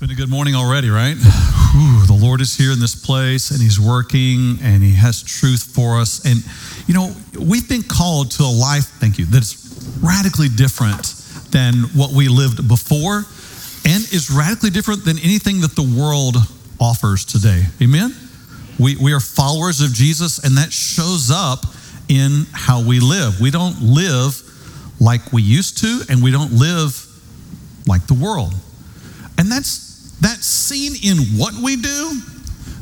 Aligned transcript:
been 0.00 0.10
a 0.10 0.14
good 0.14 0.30
morning 0.30 0.54
already, 0.54 0.88
right? 0.88 1.14
Whew, 1.14 2.06
the 2.06 2.18
Lord 2.18 2.40
is 2.40 2.56
here 2.56 2.72
in 2.72 2.80
this 2.80 2.94
place 2.94 3.50
and 3.50 3.60
He's 3.60 3.78
working 3.78 4.56
and 4.62 4.82
He 4.82 4.94
has 4.94 5.22
truth 5.22 5.62
for 5.62 6.00
us. 6.00 6.24
And, 6.24 6.42
you 6.88 6.94
know, 6.94 7.12
we've 7.38 7.68
been 7.68 7.82
called 7.82 8.30
to 8.32 8.44
a 8.44 8.48
life, 8.48 8.86
thank 8.98 9.18
you, 9.18 9.26
that's 9.26 10.00
radically 10.00 10.48
different 10.48 11.14
than 11.50 11.74
what 11.92 12.12
we 12.12 12.28
lived 12.28 12.66
before 12.66 13.26
and 13.84 14.02
is 14.10 14.30
radically 14.34 14.70
different 14.70 15.04
than 15.04 15.18
anything 15.18 15.60
that 15.60 15.76
the 15.76 15.82
world 15.82 16.36
offers 16.80 17.26
today. 17.26 17.64
Amen? 17.82 18.16
We, 18.78 18.96
we 18.96 19.12
are 19.12 19.20
followers 19.20 19.82
of 19.82 19.92
Jesus 19.92 20.42
and 20.42 20.56
that 20.56 20.72
shows 20.72 21.30
up 21.30 21.66
in 22.08 22.46
how 22.52 22.82
we 22.82 23.00
live. 23.00 23.38
We 23.38 23.50
don't 23.50 23.82
live 23.82 24.40
like 24.98 25.30
we 25.30 25.42
used 25.42 25.76
to 25.82 26.04
and 26.08 26.22
we 26.22 26.30
don't 26.30 26.54
live 26.54 27.06
like 27.86 28.06
the 28.06 28.14
world. 28.14 28.54
And 29.36 29.52
that's 29.52 29.89
that's 30.20 30.46
seen 30.46 30.92
in 31.02 31.38
what 31.38 31.54
we 31.54 31.76
do, 31.76 32.20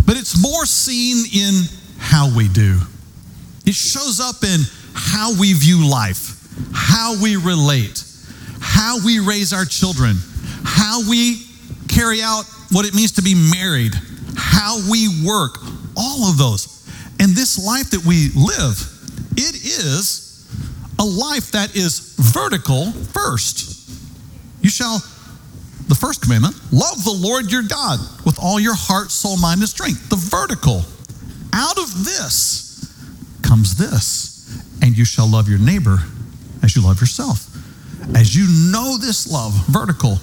but 0.04 0.16
it's 0.16 0.40
more 0.40 0.66
seen 0.66 1.24
in 1.32 1.64
how 1.98 2.34
we 2.34 2.48
do. 2.48 2.78
It 3.64 3.74
shows 3.74 4.20
up 4.20 4.42
in 4.42 4.60
how 4.94 5.38
we 5.38 5.52
view 5.52 5.88
life, 5.88 6.48
how 6.72 7.20
we 7.22 7.36
relate, 7.36 8.02
how 8.60 9.04
we 9.04 9.20
raise 9.20 9.52
our 9.52 9.64
children, 9.64 10.16
how 10.64 11.08
we 11.08 11.42
carry 11.88 12.22
out 12.22 12.44
what 12.70 12.86
it 12.86 12.94
means 12.94 13.12
to 13.12 13.22
be 13.22 13.34
married, 13.34 13.94
how 14.36 14.78
we 14.90 15.08
work, 15.24 15.58
all 15.96 16.30
of 16.30 16.38
those. 16.38 16.74
And 17.20 17.34
this 17.34 17.64
life 17.64 17.90
that 17.90 18.04
we 18.04 18.30
live, 18.34 18.80
it 19.36 19.54
is 19.54 20.46
a 20.98 21.04
life 21.04 21.52
that 21.52 21.76
is 21.76 22.14
vertical 22.18 22.92
first. 22.92 23.88
You 24.60 24.70
shall 24.70 25.00
the 25.88 25.94
first 25.94 26.22
commandment 26.22 26.54
love 26.70 27.02
the 27.04 27.10
Lord 27.10 27.50
your 27.50 27.62
God 27.62 27.98
with 28.24 28.38
all 28.40 28.60
your 28.60 28.74
heart, 28.76 29.10
soul, 29.10 29.36
mind, 29.38 29.60
and 29.60 29.68
strength. 29.68 30.08
The 30.08 30.16
vertical. 30.16 30.82
Out 31.52 31.78
of 31.78 32.04
this 32.04 32.94
comes 33.42 33.76
this, 33.76 34.62
and 34.82 34.96
you 34.96 35.04
shall 35.04 35.26
love 35.26 35.48
your 35.48 35.58
neighbor 35.58 35.98
as 36.62 36.76
you 36.76 36.82
love 36.82 37.00
yourself. 37.00 37.46
As 38.14 38.36
you 38.36 38.46
know 38.70 38.96
this 38.98 39.30
love, 39.30 39.52
vertical, 39.66 40.18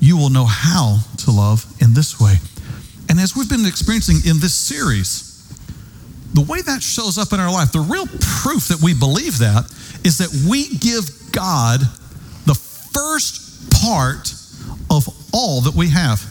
you 0.00 0.16
will 0.16 0.30
know 0.30 0.46
how 0.46 1.00
to 1.18 1.30
love 1.30 1.66
in 1.80 1.94
this 1.94 2.20
way. 2.20 2.36
And 3.08 3.18
as 3.18 3.34
we've 3.36 3.48
been 3.48 3.66
experiencing 3.66 4.18
in 4.28 4.38
this 4.40 4.54
series, 4.54 5.26
the 6.32 6.42
way 6.42 6.60
that 6.62 6.82
shows 6.82 7.18
up 7.18 7.32
in 7.32 7.40
our 7.40 7.50
life, 7.50 7.72
the 7.72 7.80
real 7.80 8.06
proof 8.06 8.68
that 8.68 8.80
we 8.82 8.94
believe 8.94 9.38
that 9.38 9.64
is 10.04 10.18
that 10.18 10.30
we 10.48 10.68
give 10.78 11.10
God 11.32 11.80
the 12.46 12.54
first 12.54 13.70
part 13.72 14.35
of 14.96 15.08
all 15.32 15.60
that 15.62 15.74
we 15.74 15.90
have. 15.90 16.24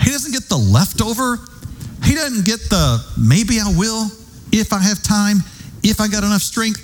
He 0.00 0.10
doesn't 0.10 0.32
get 0.32 0.48
the 0.48 0.56
leftover. 0.56 1.38
He 2.04 2.14
doesn't 2.14 2.44
get 2.44 2.60
the 2.70 3.04
maybe 3.16 3.60
I 3.60 3.72
will 3.76 4.06
if 4.52 4.72
I 4.72 4.80
have 4.80 5.02
time, 5.02 5.38
if 5.82 6.00
I 6.00 6.08
got 6.08 6.24
enough 6.24 6.42
strength. 6.42 6.80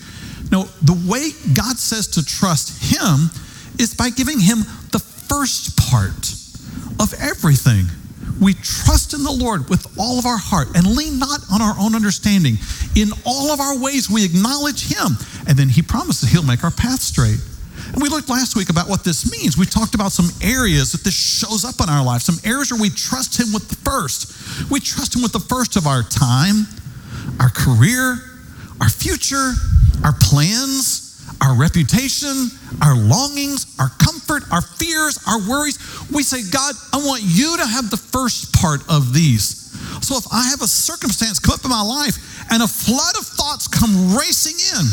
No, 0.51 0.65
the 0.83 0.99
way 1.09 1.31
God 1.55 1.79
says 1.79 2.09
to 2.09 2.25
trust 2.25 2.83
Him 2.83 3.31
is 3.79 3.95
by 3.95 4.11
giving 4.11 4.41
Him 4.41 4.59
the 4.91 4.99
first 4.99 5.77
part 5.77 6.35
of 6.99 7.15
everything. 7.21 7.87
We 8.41 8.55
trust 8.55 9.13
in 9.13 9.23
the 9.23 9.31
Lord 9.31 9.69
with 9.69 9.87
all 9.99 10.19
of 10.19 10.25
our 10.25 10.39
heart 10.39 10.69
and 10.75 10.97
lean 10.97 11.19
not 11.19 11.41
on 11.53 11.61
our 11.61 11.75
own 11.79 11.95
understanding. 11.95 12.57
In 12.97 13.11
all 13.27 13.53
of 13.53 13.61
our 13.61 13.79
ways, 13.79 14.09
we 14.09 14.25
acknowledge 14.25 14.89
Him, 14.89 15.19
and 15.47 15.59
then 15.59 15.69
He 15.69 15.83
promises 15.83 16.31
He'll 16.31 16.43
make 16.43 16.65
our 16.65 16.71
path 16.71 17.01
straight. 17.01 17.39
And 17.93 18.03
we 18.03 18.09
looked 18.09 18.29
last 18.29 18.57
week 18.57 18.71
about 18.71 18.89
what 18.89 19.05
this 19.05 19.31
means. 19.31 19.59
We 19.59 19.67
talked 19.67 19.95
about 19.95 20.13
some 20.13 20.31
areas 20.43 20.93
that 20.93 21.03
this 21.03 21.15
shows 21.15 21.65
up 21.65 21.81
in 21.83 21.89
our 21.89 22.05
life, 22.05 22.23
some 22.23 22.39
areas 22.45 22.71
where 22.71 22.81
we 22.81 22.91
trust 22.91 23.39
Him 23.39 23.53
with 23.53 23.69
the 23.69 23.77
first. 23.77 24.71
We 24.71 24.81
trust 24.81 25.17
Him 25.17 25.23
with 25.23 25.33
the 25.33 25.41
first 25.41 25.77
of 25.77 25.87
our 25.87 26.03
time, 26.03 26.67
our 27.41 27.51
career, 27.51 28.19
our 28.81 28.89
future, 28.89 29.53
our 30.05 30.15
plans, 30.21 31.11
our 31.41 31.55
reputation, 31.55 32.51
our 32.83 32.97
longings, 32.97 33.67
our 33.79 33.89
comfort, 33.99 34.45
our 34.53 34.63
fears, 34.63 35.19
our 35.27 35.39
worries. 35.49 35.79
We 36.13 36.23
say, 36.23 36.43
God, 36.51 36.75
I 36.93 36.99
want 36.99 37.23
you 37.25 37.57
to 37.57 37.67
have 37.67 37.91
the 37.91 37.97
first 37.97 38.53
part 38.55 38.83
of 38.89 39.15
these. 39.15 39.59
So 40.05 40.17
if 40.17 40.27
I 40.33 40.49
have 40.49 40.63
a 40.63 40.67
circumstance 40.67 41.39
come 41.39 41.55
up 41.55 41.65
in 41.65 41.71
my 41.71 41.83
life 41.83 42.17
and 42.51 42.63
a 42.63 42.69
flood 42.69 43.17
of 43.19 43.27
thoughts 43.27 43.69
come 43.69 44.17
racing 44.17 44.59
in, 44.79 44.87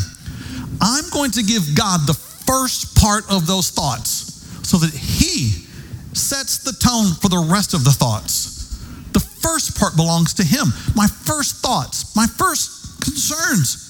I'm 0.81 1.09
going 1.09 1.31
to 1.31 1.43
give 1.43 1.75
God 1.75 2.07
the 2.07 2.13
first 2.47 2.95
part 2.95 3.29
of 3.29 3.45
those 3.45 3.69
thoughts 3.69 4.67
so 4.67 4.77
that 4.77 4.93
He 4.93 5.67
sets 6.13 6.59
the 6.59 6.73
tone 6.73 7.13
for 7.21 7.29
the 7.29 7.47
rest 7.51 7.73
of 7.73 7.83
the 7.83 7.91
thoughts. 7.91 8.55
The 9.13 9.19
first 9.19 9.77
part 9.77 9.95
belongs 9.95 10.33
to 10.35 10.43
Him. 10.43 10.67
My 10.95 11.07
first 11.07 11.57
thoughts, 11.57 12.15
my 12.15 12.25
first 12.25 13.01
concerns, 13.03 13.83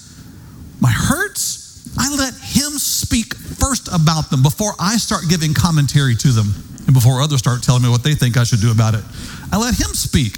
my 0.81 0.91
hurts, 0.91 1.89
I 1.97 2.13
let 2.15 2.33
Him 2.33 2.77
speak 2.77 3.35
first 3.35 3.89
about 3.93 4.29
them 4.29 4.43
before 4.43 4.73
I 4.79 4.97
start 4.97 5.23
giving 5.29 5.53
commentary 5.53 6.15
to 6.15 6.29
them 6.29 6.53
and 6.85 6.93
before 6.93 7.21
others 7.21 7.39
start 7.39 7.63
telling 7.63 7.83
me 7.83 7.89
what 7.89 8.03
they 8.03 8.13
think 8.13 8.37
I 8.37 8.43
should 8.43 8.61
do 8.61 8.71
about 8.71 8.93
it. 8.93 9.03
I 9.51 9.57
let 9.57 9.79
Him 9.79 9.93
speak. 9.93 10.37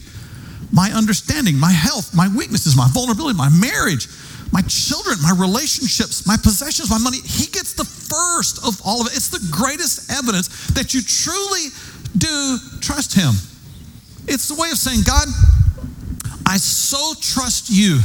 My 0.72 0.92
understanding, 0.92 1.58
my 1.58 1.72
health, 1.72 2.14
my 2.16 2.28
weaknesses, 2.36 2.78
my 2.78 2.88
vulnerability, 2.94 3.38
my 3.38 3.50
marriage, 3.50 4.08
my 4.52 4.62
children, 4.62 5.18
my 5.22 5.34
relationships, 5.38 6.26
my 6.26 6.38
possessions, 6.38 6.90
my 6.90 6.98
money. 6.98 7.18
He 7.24 7.46
gets 7.48 7.74
the 7.74 7.86
first 7.86 8.66
of 8.66 8.82
all 8.84 9.02
of 9.02 9.08
it. 9.08 9.16
It's 9.16 9.30
the 9.30 9.46
greatest 9.52 10.12
evidence 10.12 10.68
that 10.74 10.94
you 10.94 11.02
truly 11.02 11.70
do 12.18 12.58
trust 12.82 13.14
Him. 13.14 13.34
It's 14.28 14.48
the 14.48 14.56
way 14.56 14.70
of 14.72 14.78
saying, 14.78 15.02
God, 15.06 15.28
I 16.46 16.58
so 16.58 17.14
trust 17.22 17.70
you 17.70 18.00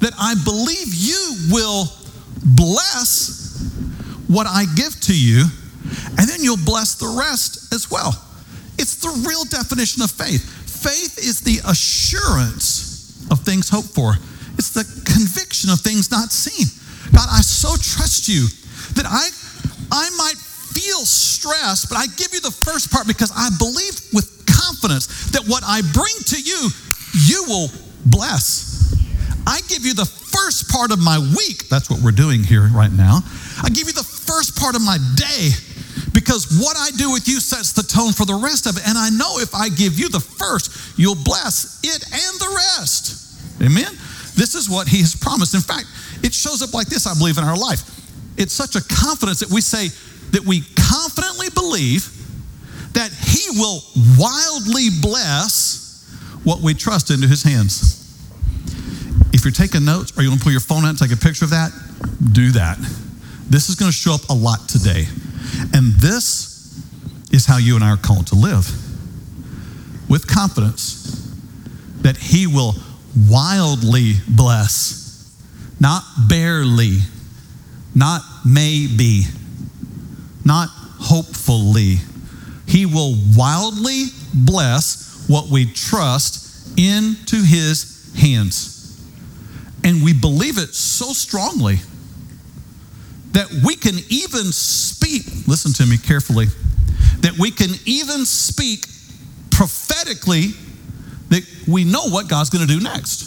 that 0.00 0.12
I 0.18 0.34
believe 0.44 0.94
you 0.94 1.36
will 1.50 1.88
bless 2.44 3.60
what 4.28 4.46
I 4.46 4.64
give 4.76 4.98
to 5.02 5.18
you, 5.18 5.44
and 6.18 6.28
then 6.28 6.42
you'll 6.42 6.64
bless 6.64 6.94
the 6.94 7.16
rest 7.18 7.72
as 7.74 7.90
well. 7.90 8.12
It's 8.78 8.96
the 8.96 9.26
real 9.26 9.44
definition 9.44 10.02
of 10.02 10.10
faith. 10.10 10.44
Faith 10.68 11.18
is 11.18 11.40
the 11.40 11.60
assurance 11.68 13.26
of 13.30 13.40
things 13.40 13.68
hoped 13.68 13.88
for 13.88 14.16
it's 14.60 14.76
the 14.76 14.84
conviction 15.08 15.72
of 15.72 15.80
things 15.80 16.12
not 16.12 16.28
seen. 16.28 16.68
God, 17.16 17.24
I 17.32 17.40
so 17.40 17.72
trust 17.80 18.28
you 18.28 18.44
that 18.92 19.08
I, 19.08 19.24
I 19.88 20.06
might 20.20 20.36
feel 20.36 21.00
stressed, 21.08 21.88
but 21.88 21.96
I 21.96 22.04
give 22.20 22.36
you 22.36 22.44
the 22.44 22.52
first 22.52 22.92
part 22.92 23.08
because 23.08 23.32
I 23.32 23.48
believe 23.56 23.96
with 24.12 24.28
confidence 24.44 25.32
that 25.32 25.48
what 25.48 25.64
I 25.64 25.80
bring 25.96 26.12
to 26.36 26.38
you, 26.38 26.68
you 27.24 27.40
will 27.48 27.72
bless. 28.04 28.92
I 29.48 29.64
give 29.72 29.88
you 29.88 29.94
the 29.96 30.04
first 30.04 30.68
part 30.68 30.92
of 30.92 31.00
my 31.00 31.16
week. 31.16 31.72
That's 31.72 31.88
what 31.88 32.04
we're 32.04 32.12
doing 32.12 32.44
here 32.44 32.68
right 32.68 32.92
now. 32.92 33.24
I 33.64 33.72
give 33.72 33.88
you 33.88 33.96
the 33.96 34.04
first 34.04 34.60
part 34.60 34.76
of 34.76 34.84
my 34.84 35.00
day 35.16 35.56
because 36.12 36.52
what 36.60 36.76
I 36.76 36.92
do 37.00 37.10
with 37.10 37.26
you 37.26 37.40
sets 37.40 37.72
the 37.72 37.82
tone 37.82 38.12
for 38.12 38.28
the 38.28 38.36
rest 38.36 38.68
of 38.68 38.76
it. 38.76 38.84
And 38.86 38.98
I 38.98 39.08
know 39.08 39.40
if 39.40 39.54
I 39.56 39.72
give 39.72 39.98
you 39.98 40.12
the 40.12 40.20
first, 40.20 41.00
you'll 41.00 41.16
bless 41.24 41.80
it 41.80 42.04
and 42.04 42.34
the 42.36 42.52
rest. 42.76 43.16
Amen? 43.64 43.96
This 44.40 44.54
is 44.54 44.70
what 44.70 44.88
he 44.88 45.00
has 45.00 45.14
promised. 45.14 45.54
In 45.54 45.60
fact, 45.60 45.84
it 46.24 46.32
shows 46.32 46.62
up 46.62 46.72
like 46.72 46.86
this, 46.86 47.06
I 47.06 47.12
believe, 47.12 47.36
in 47.36 47.44
our 47.44 47.58
life. 47.58 47.84
It's 48.38 48.54
such 48.54 48.74
a 48.74 48.80
confidence 48.80 49.40
that 49.40 49.50
we 49.50 49.60
say 49.60 49.88
that 50.30 50.40
we 50.46 50.62
confidently 50.80 51.48
believe 51.52 52.08
that 52.94 53.12
he 53.12 53.60
will 53.60 53.84
wildly 54.16 54.88
bless 55.02 56.08
what 56.42 56.62
we 56.62 56.72
trust 56.72 57.10
into 57.10 57.28
his 57.28 57.42
hands. 57.42 58.00
If 59.34 59.44
you're 59.44 59.52
taking 59.52 59.84
notes 59.84 60.16
or 60.16 60.22
you 60.22 60.30
want 60.30 60.40
to 60.40 60.44
pull 60.44 60.52
your 60.52 60.62
phone 60.62 60.84
out 60.84 60.88
and 60.88 60.98
take 60.98 61.12
a 61.12 61.20
picture 61.20 61.44
of 61.44 61.50
that, 61.50 61.70
do 62.32 62.52
that. 62.52 62.78
This 63.50 63.68
is 63.68 63.74
going 63.74 63.90
to 63.90 63.96
show 63.96 64.14
up 64.14 64.26
a 64.30 64.34
lot 64.34 64.70
today. 64.70 65.04
And 65.74 65.92
this 66.00 66.80
is 67.30 67.44
how 67.44 67.58
you 67.58 67.74
and 67.74 67.84
I 67.84 67.90
are 67.90 67.98
called 67.98 68.28
to 68.28 68.36
live 68.36 68.64
with 70.08 70.26
confidence 70.26 71.28
that 72.00 72.16
he 72.16 72.46
will 72.46 72.74
wildly 73.28 74.14
bless, 74.28 75.34
not 75.78 76.02
barely, 76.28 76.98
not 77.94 78.22
maybe, 78.44 79.22
not 80.44 80.68
hopefully. 80.68 81.96
He 82.66 82.86
will 82.86 83.16
wildly 83.36 84.06
bless 84.32 85.26
what 85.28 85.48
we 85.48 85.66
trust 85.66 86.78
into 86.78 87.36
his 87.36 88.12
hands. 88.16 89.00
And 89.82 90.04
we 90.04 90.12
believe 90.12 90.58
it 90.58 90.74
so 90.74 91.12
strongly 91.12 91.78
that 93.32 93.48
we 93.64 93.76
can 93.76 93.94
even 94.08 94.52
speak, 94.52 95.24
listen 95.46 95.72
to 95.74 95.86
me 95.86 95.96
carefully, 95.96 96.46
that 97.20 97.38
we 97.38 97.50
can 97.50 97.70
even 97.86 98.24
speak 98.24 98.86
prophetically 99.50 100.52
that 101.30 101.42
we 101.66 101.84
know 101.84 102.08
what 102.08 102.28
God's 102.28 102.50
going 102.50 102.66
to 102.66 102.72
do 102.72 102.80
next. 102.80 103.22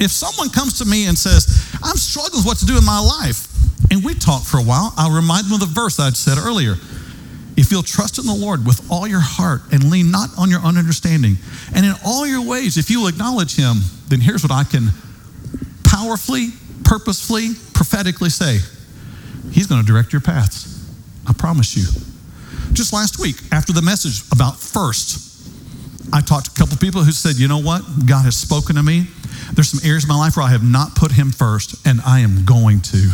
If 0.00 0.10
someone 0.10 0.50
comes 0.50 0.78
to 0.78 0.84
me 0.84 1.06
and 1.06 1.18
says, 1.18 1.46
I'm 1.82 1.96
struggling 1.96 2.40
with 2.40 2.46
what 2.46 2.58
to 2.58 2.66
do 2.66 2.78
in 2.78 2.84
my 2.84 3.00
life, 3.00 3.46
and 3.90 4.04
we 4.04 4.14
talk 4.14 4.44
for 4.44 4.58
a 4.58 4.62
while, 4.62 4.94
I'll 4.96 5.14
remind 5.14 5.46
them 5.46 5.54
of 5.54 5.60
the 5.60 5.66
verse 5.66 5.98
I 5.98 6.10
said 6.10 6.38
earlier. 6.38 6.74
if 7.58 7.72
you'll 7.72 7.82
trust 7.82 8.18
in 8.18 8.26
the 8.26 8.34
Lord 8.34 8.64
with 8.64 8.88
all 8.88 9.08
your 9.08 9.20
heart 9.20 9.62
and 9.72 9.90
lean 9.90 10.12
not 10.12 10.30
on 10.38 10.48
your 10.48 10.64
own 10.64 10.78
understanding, 10.78 11.36
and 11.74 11.84
in 11.84 11.92
all 12.06 12.24
your 12.24 12.46
ways, 12.46 12.78
if 12.78 12.88
you 12.88 13.00
will 13.00 13.08
acknowledge 13.08 13.56
Him, 13.56 13.78
then 14.06 14.20
here's 14.20 14.44
what 14.44 14.52
I 14.52 14.62
can 14.62 14.90
powerfully, 15.82 16.50
purposefully, 16.84 17.54
prophetically 17.74 18.30
say 18.30 18.58
He's 19.50 19.66
going 19.66 19.80
to 19.80 19.86
direct 19.86 20.12
your 20.12 20.20
paths. 20.20 20.88
I 21.26 21.32
promise 21.32 21.76
you. 21.76 21.84
Just 22.72 22.92
last 22.92 23.18
week, 23.18 23.36
after 23.50 23.72
the 23.72 23.82
message 23.82 24.22
about 24.30 24.56
first, 24.60 25.27
I 26.12 26.20
talked 26.20 26.46
to 26.46 26.52
a 26.52 26.58
couple 26.58 26.76
people 26.78 27.02
who 27.02 27.12
said, 27.12 27.36
you 27.36 27.48
know 27.48 27.60
what? 27.60 27.82
God 28.06 28.24
has 28.24 28.36
spoken 28.36 28.76
to 28.76 28.82
me. 28.82 29.06
There's 29.52 29.68
some 29.68 29.80
areas 29.86 30.04
of 30.04 30.08
my 30.08 30.16
life 30.16 30.36
where 30.36 30.46
I 30.46 30.50
have 30.50 30.62
not 30.62 30.94
put 30.94 31.12
him 31.12 31.30
first, 31.30 31.86
and 31.86 32.00
I 32.06 32.20
am 32.20 32.44
going 32.44 32.80
to. 32.80 33.10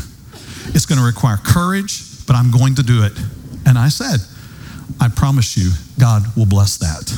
It's 0.74 0.86
going 0.86 0.98
to 0.98 1.04
require 1.04 1.36
courage, 1.36 2.26
but 2.26 2.36
I'm 2.36 2.50
going 2.50 2.74
to 2.76 2.82
do 2.82 3.02
it. 3.02 3.12
And 3.66 3.78
I 3.78 3.88
said, 3.88 4.20
I 5.00 5.08
promise 5.08 5.56
you, 5.56 5.70
God 5.98 6.22
will 6.36 6.46
bless 6.46 6.78
that. 6.78 7.12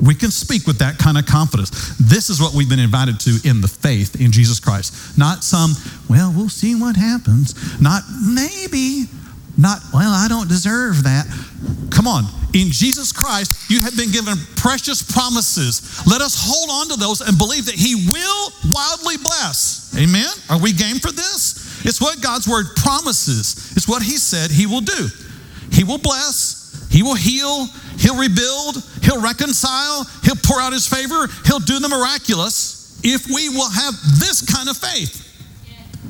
We 0.00 0.14
can 0.14 0.30
speak 0.30 0.66
with 0.66 0.78
that 0.78 0.98
kind 0.98 1.18
of 1.18 1.26
confidence. 1.26 1.96
This 1.98 2.30
is 2.30 2.40
what 2.40 2.54
we've 2.54 2.68
been 2.68 2.78
invited 2.78 3.18
to 3.20 3.38
in 3.44 3.60
the 3.60 3.68
faith 3.68 4.20
in 4.20 4.30
Jesus 4.30 4.60
Christ. 4.60 5.18
Not 5.18 5.42
some, 5.42 5.74
well, 6.08 6.32
we'll 6.34 6.48
see 6.48 6.74
what 6.74 6.96
happens. 6.96 7.80
Not 7.80 8.02
maybe. 8.22 9.06
Not, 9.58 9.82
well, 9.92 10.12
I 10.12 10.28
don't 10.28 10.48
deserve 10.48 11.02
that. 11.02 11.26
Come 11.90 12.06
on. 12.06 12.24
In 12.54 12.70
Jesus 12.70 13.12
Christ, 13.12 13.68
you 13.68 13.82
have 13.82 13.96
been 13.96 14.12
given 14.12 14.38
precious 14.56 15.02
promises. 15.02 16.06
Let 16.06 16.22
us 16.22 16.38
hold 16.38 16.70
on 16.70 16.88
to 16.88 16.96
those 16.96 17.20
and 17.20 17.36
believe 17.36 17.66
that 17.66 17.74
He 17.74 18.08
will 18.08 18.52
wildly 18.70 19.16
bless. 19.18 19.92
Amen? 19.98 20.30
Are 20.48 20.62
we 20.62 20.72
game 20.72 20.96
for 20.96 21.10
this? 21.10 21.84
It's 21.84 22.00
what 22.00 22.22
God's 22.22 22.46
word 22.48 22.66
promises, 22.76 23.76
it's 23.76 23.88
what 23.88 24.02
He 24.02 24.16
said 24.16 24.50
He 24.50 24.66
will 24.66 24.80
do. 24.80 25.08
He 25.72 25.84
will 25.84 25.98
bless, 25.98 26.88
He 26.90 27.02
will 27.02 27.16
heal, 27.16 27.66
He'll 27.98 28.16
rebuild, 28.16 28.82
He'll 29.02 29.20
reconcile, 29.20 30.06
He'll 30.22 30.40
pour 30.42 30.60
out 30.60 30.72
His 30.72 30.86
favor, 30.86 31.28
He'll 31.44 31.60
do 31.60 31.78
the 31.80 31.88
miraculous 31.88 33.00
if 33.02 33.26
we 33.26 33.48
will 33.48 33.70
have 33.70 33.94
this 34.18 34.40
kind 34.42 34.68
of 34.68 34.76
faith. 34.76 35.26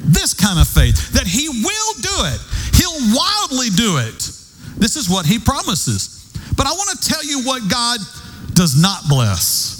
This 0.00 0.32
kind 0.32 0.60
of 0.60 0.68
faith 0.68 1.12
that 1.12 1.26
He 1.26 1.48
will 1.48 1.92
do 2.00 2.16
it, 2.30 2.40
He'll 2.78 3.14
wildly 3.14 3.70
do 3.70 3.98
it. 3.98 4.30
This 4.78 4.96
is 4.96 5.10
what 5.10 5.26
He 5.26 5.38
promises. 5.38 6.32
But 6.56 6.66
I 6.66 6.72
want 6.72 6.98
to 6.98 7.08
tell 7.08 7.24
you 7.24 7.42
what 7.42 7.68
God 7.70 7.98
does 8.54 8.80
not 8.80 9.08
bless. 9.08 9.78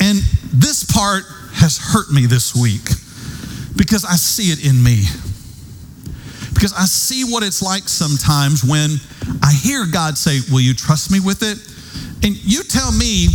And 0.00 0.18
this 0.52 0.84
part 0.84 1.24
has 1.54 1.78
hurt 1.78 2.10
me 2.12 2.26
this 2.26 2.54
week 2.54 2.84
because 3.76 4.04
I 4.04 4.16
see 4.16 4.52
it 4.52 4.64
in 4.64 4.82
me. 4.82 5.04
Because 6.54 6.72
I 6.72 6.84
see 6.84 7.24
what 7.24 7.42
it's 7.42 7.60
like 7.60 7.88
sometimes 7.88 8.64
when 8.64 8.96
I 9.42 9.52
hear 9.52 9.84
God 9.84 10.16
say, 10.16 10.40
Will 10.50 10.60
you 10.60 10.74
trust 10.74 11.10
me 11.10 11.20
with 11.20 11.42
it? 11.42 11.58
And 12.24 12.36
you 12.44 12.62
tell 12.62 12.92
me 12.92 13.28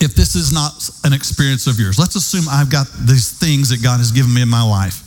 if 0.00 0.14
this 0.14 0.34
is 0.34 0.52
not 0.52 0.90
an 1.04 1.12
experience 1.12 1.66
of 1.66 1.80
yours. 1.80 1.98
Let's 1.98 2.16
assume 2.16 2.44
I've 2.50 2.70
got 2.70 2.86
these 3.06 3.32
things 3.38 3.70
that 3.70 3.82
God 3.82 3.98
has 3.98 4.12
given 4.12 4.32
me 4.34 4.42
in 4.42 4.48
my 4.48 4.62
life. 4.62 5.05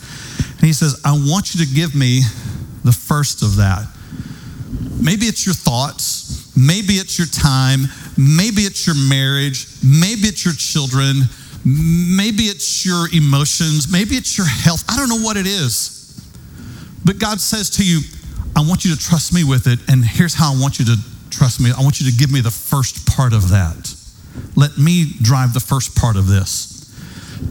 And 0.59 0.67
He 0.67 0.73
says, 0.73 0.99
I 1.05 1.11
want 1.11 1.55
you 1.55 1.65
to 1.65 1.73
give 1.73 1.95
me 1.95 2.21
the 2.83 2.91
first 2.91 3.41
of 3.41 3.55
that. 3.55 3.87
Maybe 5.01 5.25
it's 5.25 5.45
your 5.45 5.55
thoughts, 5.55 6.51
maybe 6.55 6.93
it's 6.93 7.17
your 7.17 7.27
time, 7.27 7.87
maybe 8.17 8.63
it's 8.63 8.85
your 8.85 8.95
marriage, 8.95 9.67
maybe 9.81 10.27
it's 10.27 10.43
your 10.43 10.53
children, 10.53 11.23
maybe 11.63 12.43
it's 12.43 12.85
your 12.85 13.07
emotions, 13.13 13.91
maybe 13.91 14.15
it's 14.15 14.37
your 14.37 14.47
health. 14.47 14.83
I 14.89 14.97
don't 14.97 15.07
know 15.07 15.23
what 15.23 15.37
it 15.37 15.47
is. 15.47 15.95
But 17.05 17.19
God 17.19 17.39
says 17.39 17.69
to 17.71 17.85
you, 17.85 18.01
I 18.55 18.61
want 18.61 18.83
you 18.83 18.93
to 18.93 18.99
trust 18.99 19.33
me 19.33 19.45
with 19.45 19.67
it, 19.67 19.79
and 19.87 20.03
here's 20.03 20.33
how 20.33 20.53
I 20.53 20.59
want 20.59 20.79
you 20.79 20.85
to 20.85 20.97
trust 21.29 21.61
me. 21.61 21.71
I 21.71 21.81
want 21.81 22.01
you 22.01 22.11
to 22.11 22.17
give 22.17 22.31
me 22.31 22.41
the 22.41 22.51
first 22.51 23.07
part 23.07 23.31
of 23.31 23.49
that. 23.49 23.95
Let 24.55 24.77
me 24.77 25.13
drive 25.21 25.53
the 25.53 25.61
first 25.61 25.95
part 25.95 26.17
of 26.17 26.27
this. 26.27 26.75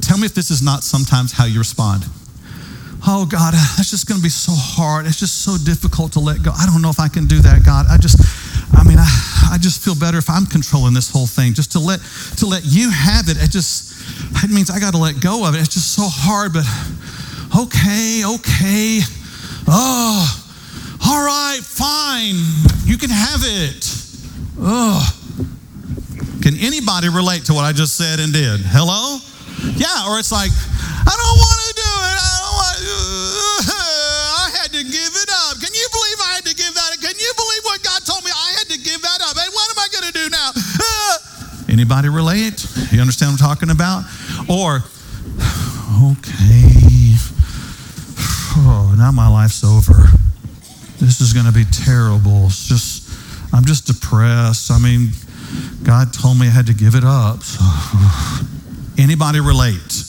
Tell 0.02 0.18
me 0.18 0.26
if 0.26 0.34
this 0.34 0.50
is 0.50 0.60
not 0.60 0.82
sometimes 0.82 1.32
how 1.32 1.46
you 1.46 1.58
respond. 1.58 2.04
Oh, 3.06 3.26
God, 3.26 3.54
that's 3.54 3.90
just 3.90 4.08
going 4.08 4.18
to 4.18 4.22
be 4.22 4.28
so 4.28 4.52
hard. 4.54 5.06
It's 5.06 5.18
just 5.18 5.42
so 5.42 5.56
difficult 5.56 6.12
to 6.12 6.20
let 6.20 6.42
go. 6.42 6.50
I 6.50 6.66
don't 6.66 6.82
know 6.82 6.90
if 6.90 6.98
I 6.98 7.08
can 7.08 7.26
do 7.26 7.38
that, 7.40 7.64
God. 7.64 7.86
I 7.88 7.96
just, 7.96 8.18
I 8.74 8.82
mean, 8.82 8.98
I, 8.98 9.08
I 9.52 9.58
just 9.58 9.82
feel 9.84 9.94
better 9.94 10.18
if 10.18 10.28
I'm 10.28 10.46
controlling 10.46 10.94
this 10.94 11.10
whole 11.10 11.26
thing. 11.26 11.54
Just 11.54 11.72
to 11.72 11.78
let, 11.78 12.00
to 12.38 12.46
let 12.46 12.62
you 12.64 12.90
have 12.90 13.28
it, 13.28 13.38
it 13.38 13.50
just, 13.50 13.94
it 14.42 14.50
means 14.50 14.70
I 14.70 14.80
got 14.80 14.92
to 14.94 14.98
let 14.98 15.20
go 15.20 15.46
of 15.46 15.54
it. 15.54 15.60
It's 15.60 15.74
just 15.74 15.94
so 15.94 16.04
hard, 16.06 16.52
but 16.52 16.66
okay, 17.54 18.22
okay. 18.26 19.00
Oh, 19.68 20.26
all 21.06 21.24
right, 21.24 21.60
fine. 21.62 22.34
You 22.84 22.98
can 22.98 23.10
have 23.10 23.40
it. 23.44 23.86
Oh. 24.58 25.00
Can 26.42 26.56
anybody 26.58 27.08
relate 27.08 27.44
to 27.46 27.54
what 27.54 27.64
I 27.64 27.72
just 27.72 27.96
said 27.96 28.20
and 28.20 28.32
did? 28.32 28.60
Hello? 28.60 29.18
Yeah, 29.76 30.10
or 30.10 30.18
it's 30.18 30.32
like, 30.32 30.50
I 30.50 31.12
don't 31.12 31.38
want 31.38 31.58
to 31.68 31.77
I 32.84 34.50
had 34.54 34.70
to 34.72 34.82
give 34.82 35.12
it 35.14 35.30
up. 35.48 35.58
Can 35.58 35.72
you 35.74 35.86
believe 35.90 36.18
I 36.22 36.30
had 36.38 36.44
to 36.46 36.54
give 36.54 36.72
that? 36.74 36.96
Can 37.00 37.16
you 37.18 37.32
believe 37.34 37.62
what 37.64 37.82
God 37.82 38.00
told 38.04 38.24
me? 38.24 38.30
I 38.30 38.54
had 38.58 38.68
to 38.70 38.78
give 38.78 39.00
that 39.02 39.20
up. 39.22 39.36
And 39.36 39.50
what 39.52 39.66
am 39.70 39.78
I 39.78 39.88
going 39.92 40.06
to 40.06 40.14
do 40.14 40.26
now? 40.30 40.50
Uh, 40.54 41.18
anybody 41.68 42.08
relate? 42.08 42.66
You 42.92 43.00
understand 43.00 43.32
what 43.32 43.42
I'm 43.42 43.48
talking 43.48 43.70
about? 43.70 44.04
Or, 44.48 44.84
okay 46.12 46.88
oh, 48.66 48.94
now 48.96 49.10
my 49.10 49.28
life's 49.28 49.64
over. 49.64 50.08
This 50.98 51.20
is 51.20 51.32
going 51.32 51.46
to 51.46 51.52
be 51.52 51.64
terrible. 51.64 52.46
It's 52.46 52.66
just, 52.66 53.08
I'm 53.54 53.64
just 53.64 53.86
depressed. 53.86 54.70
I 54.70 54.78
mean, 54.78 55.10
God 55.82 56.12
told 56.12 56.38
me 56.38 56.46
I 56.46 56.50
had 56.50 56.66
to 56.66 56.74
give 56.74 56.94
it 56.94 57.04
up. 57.04 57.42
So, 57.42 57.60
anybody 59.02 59.40
relate? 59.40 60.04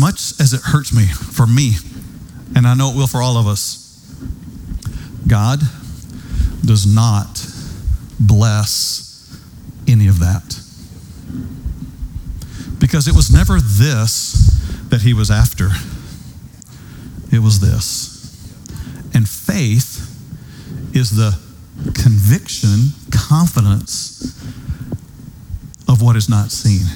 Much 0.00 0.32
as 0.40 0.54
it 0.54 0.62
hurts 0.62 0.94
me, 0.94 1.04
for 1.04 1.46
me, 1.46 1.74
and 2.56 2.66
I 2.66 2.74
know 2.74 2.90
it 2.90 2.96
will 2.96 3.06
for 3.06 3.20
all 3.20 3.36
of 3.36 3.46
us, 3.46 3.78
God 5.28 5.60
does 6.64 6.86
not 6.86 7.46
bless 8.18 9.38
any 9.86 10.08
of 10.08 10.18
that 10.20 10.60
because 12.80 13.06
it 13.06 13.14
was 13.14 13.30
never 13.30 13.60
this 13.60 14.32
that 14.88 15.02
he 15.02 15.14
was 15.14 15.30
after, 15.30 15.68
it 17.30 17.40
was 17.40 17.60
this. 17.60 18.18
And 19.14 19.28
faith 19.28 20.08
is 20.94 21.10
the 21.10 21.38
conviction, 21.94 22.90
confidence 23.12 24.20
of 25.86 26.02
what 26.02 26.16
is 26.16 26.28
not 26.28 26.50
seen. 26.50 26.86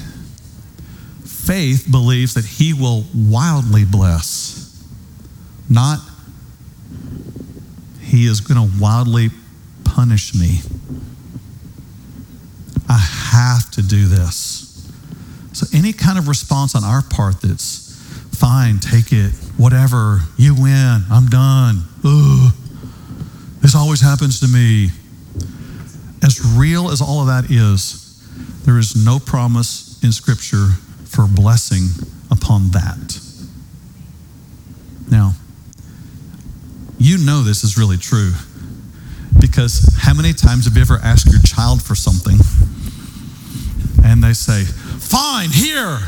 Faith 1.45 1.87
believes 1.91 2.33
that 2.33 2.43
he 2.43 2.73
will 2.73 3.05
wildly 3.13 3.85
bless, 3.85 4.83
not 5.69 5.99
he 8.01 8.25
is 8.25 8.41
going 8.41 8.67
to 8.67 8.81
wildly 8.81 9.29
punish 9.83 10.33
me. 10.33 10.61
I 12.89 12.97
have 12.97 13.69
to 13.71 13.83
do 13.83 14.07
this. 14.07 14.89
So, 15.53 15.67
any 15.71 15.93
kind 15.93 16.17
of 16.17 16.27
response 16.27 16.75
on 16.75 16.83
our 16.83 17.03
part 17.03 17.41
that's 17.41 17.95
fine, 18.31 18.79
take 18.79 19.11
it, 19.11 19.31
whatever, 19.55 20.21
you 20.37 20.55
win, 20.55 21.03
I'm 21.11 21.27
done. 21.27 21.83
Ugh, 22.03 22.53
this 23.61 23.75
always 23.75 24.01
happens 24.01 24.39
to 24.39 24.47
me. 24.47 24.89
As 26.23 26.43
real 26.57 26.89
as 26.89 27.01
all 27.01 27.21
of 27.21 27.27
that 27.27 27.51
is, 27.51 28.19
there 28.65 28.79
is 28.79 28.95
no 28.95 29.19
promise 29.19 30.03
in 30.03 30.11
Scripture 30.11 30.69
for 31.15 31.27
blessing 31.27 31.87
upon 32.29 32.71
that. 32.71 33.19
Now, 35.09 35.33
you 36.97 37.17
know 37.17 37.41
this 37.41 37.63
is 37.63 37.77
really 37.77 37.97
true 37.97 38.31
because 39.39 39.95
how 39.99 40.13
many 40.13 40.33
times 40.33 40.65
have 40.65 40.75
you 40.75 40.81
ever 40.81 40.97
asked 41.03 41.31
your 41.31 41.41
child 41.41 41.81
for 41.81 41.95
something 41.95 42.37
and 44.03 44.23
they 44.23 44.33
say, 44.33 44.63
Fine, 44.63 45.49
here. 45.49 45.99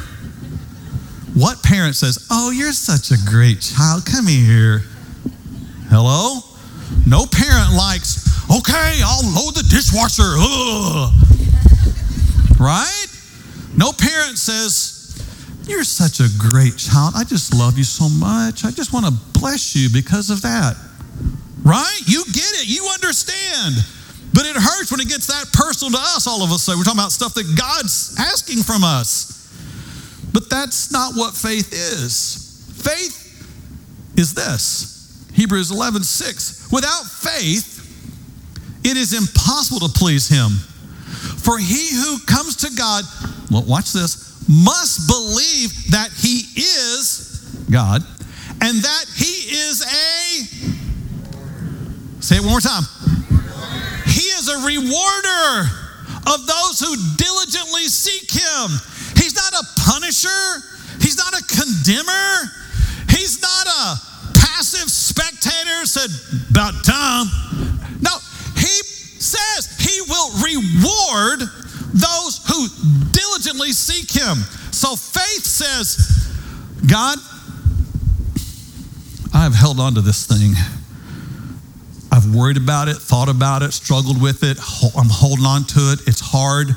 What 1.34 1.64
parent 1.64 1.96
says, 1.96 2.28
Oh, 2.30 2.52
you're 2.52 2.74
such 2.74 3.12
a 3.12 3.18
great 3.30 3.62
child. 3.62 4.06
Come 4.06 4.28
here. 4.28 4.84
Hello? 5.90 6.42
No 7.06 7.26
parent 7.26 7.74
likes, 7.76 8.28
Okay, 8.50 9.02
I'll 9.04 9.30
load 9.34 9.56
the 9.56 9.64
dishwasher. 9.64 10.36
Ugh. 10.38 11.14
Right? 12.60 13.08
No 13.76 13.92
parent 13.92 14.38
says, 14.38 14.87
You're 15.68 15.84
such 15.84 16.20
a 16.20 16.28
great 16.38 16.78
child. 16.78 17.14
I 17.16 17.24
just 17.24 17.54
love 17.54 17.78
you 17.78 17.84
so 17.84 18.08
much. 18.08 18.64
I 18.64 18.72
just 18.72 18.94
want 18.94 19.06
to 19.06 19.12
bless 19.38 19.76
you 19.76 19.90
because 19.90 20.30
of 20.30 20.42
that. 20.42 20.76
Right? 21.64 22.00
You 22.06 22.24
get 22.26 22.52
it. 22.62 22.68
You 22.68 22.90
understand. 22.94 23.76
But 24.34 24.46
it 24.46 24.56
hurts 24.56 24.92
when 24.92 25.02
it 25.02 25.10
gets 25.10 25.28
that 25.28 25.52
personal 25.52 25.92
to 25.92 25.98
us 26.00 26.28
all 26.28 26.44
of 26.44 26.52
a 26.52 26.58
sudden. 26.58 26.80
We're 26.80 26.86
talking 26.86 27.00
about 27.00 27.12
stuff 27.12 27.34
that 27.34 27.56
God's 27.58 28.16
asking 28.18 28.64
from 28.64 28.84
us. 28.84 29.52
But 30.34 30.50
that's 30.50 30.92
not 30.92 31.14
what 31.16 31.34
faith 31.34 31.74
is. 31.74 32.72
Faith 32.84 33.24
is 34.18 34.34
this 34.34 35.28
Hebrews 35.34 35.72
11 35.72 36.04
6. 36.04 36.72
Without 36.72 37.04
faith, 37.06 37.78
it 38.84 38.98
is 38.98 39.14
impossible 39.14 39.88
to 39.88 40.00
please 40.00 40.28
him. 40.30 40.52
For 41.42 41.58
he 41.58 41.90
who 41.96 42.20
comes 42.26 42.58
to 42.58 42.70
God, 42.78 43.04
well, 43.50 43.64
watch 43.64 43.94
this, 43.94 44.37
must 44.48 45.08
believe 45.08 45.92
that 45.92 46.10
he 46.16 46.48
is 46.56 47.66
God 47.70 48.02
and 48.62 48.78
that 48.82 49.06
he 49.16 49.54
is 49.54 49.82
a, 49.82 50.44
say 52.22 52.38
it 52.38 52.42
one 52.42 52.52
more 52.52 52.60
time. 52.60 52.84
He 54.06 54.24
is 54.40 54.48
a 54.48 54.58
rewarder 54.66 55.70
of 56.28 56.48
those 56.48 56.80
who 56.80 56.96
diligently 57.18 57.88
seek 57.88 58.32
him. 58.32 58.72
He's 59.16 59.36
not 59.36 59.54
a 59.54 59.64
punisher, 59.82 60.64
he's 61.02 61.18
not 61.18 61.34
a 61.34 61.44
condemner, 61.46 62.52
he's 63.10 63.42
not 63.42 63.68
a 63.68 64.00
passive 64.34 64.90
spectator 64.90 65.86
said, 65.86 66.10
about 66.50 66.74
time. 66.84 67.28
No, 68.02 68.12
he 68.56 68.82
says 69.20 69.78
he 69.80 70.02
will 70.02 70.32
reward 70.44 71.50
those 71.94 72.40
who 72.48 72.68
diligently 73.12 73.72
seek 73.72 74.12
him. 74.12 74.38
So 74.72 74.96
faith 74.96 75.44
says, 75.44 75.98
God, 76.90 77.18
I 79.34 79.44
have 79.44 79.56
held 79.56 79.80
on 79.80 79.96
to 79.96 80.02
this 80.02 80.26
thing. 80.26 80.54
I've 82.12 82.34
worried 82.34 82.58
about 82.58 82.88
it, 82.88 82.98
thought 82.98 83.30
about 83.30 83.62
it, 83.62 83.74
struggled 83.74 84.22
with 84.22 84.44
it. 84.44 84.58
I'm 84.98 85.10
holding 85.10 85.46
on 85.46 85.66
to 85.66 85.94
it. 85.94 86.08
It's 86.08 86.22
hard. 86.22 86.70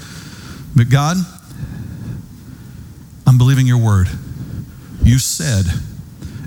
But 0.76 0.90
God, 0.90 1.16
I'm 3.26 3.38
believing 3.38 3.66
your 3.66 3.78
word. 3.78 4.08
You 5.02 5.18
said, 5.18 5.64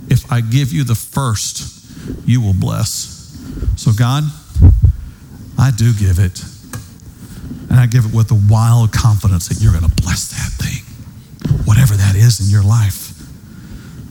if 0.10 0.32
I 0.32 0.41
give 0.41 0.72
you 0.72 0.84
the 0.84 0.96
first, 0.96 2.27
you 2.27 2.41
will 2.41 2.53
bless. 2.53 3.36
So, 3.77 3.91
God, 3.91 4.24
I 5.58 5.72
do 5.72 5.93
give 5.93 6.20
it. 6.20 6.43
And 7.74 7.80
I 7.80 7.88
give 7.88 8.06
it 8.06 8.13
with 8.13 8.30
a 8.30 8.39
wild 8.48 8.92
confidence 8.92 9.50
that 9.50 9.60
you're 9.60 9.74
going 9.74 9.89
to 9.89 10.01
bless 10.03 10.30
that 10.30 10.51
thing, 10.62 10.86
whatever 11.65 11.96
that 11.96 12.13
is 12.13 12.39
in 12.39 12.51
your 12.53 12.62
life. 12.62 13.18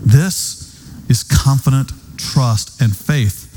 This 0.04 0.85
is 1.09 1.23
confident 1.23 1.92
trust 2.16 2.83
and 2.83 2.97
faith. 2.97 3.49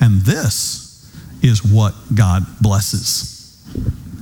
And 0.00 0.22
this 0.22 1.08
is 1.42 1.64
what 1.64 1.94
God 2.12 2.44
blesses. 2.60 3.56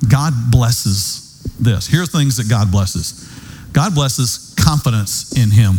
God 0.06 0.34
blesses 0.50 1.42
this. 1.58 1.86
Here 1.86 2.02
are 2.02 2.06
things 2.06 2.36
that 2.36 2.50
God 2.50 2.70
blesses 2.70 3.24
God 3.72 3.94
blesses 3.94 4.54
confidence 4.62 5.32
in 5.36 5.50
Him, 5.50 5.78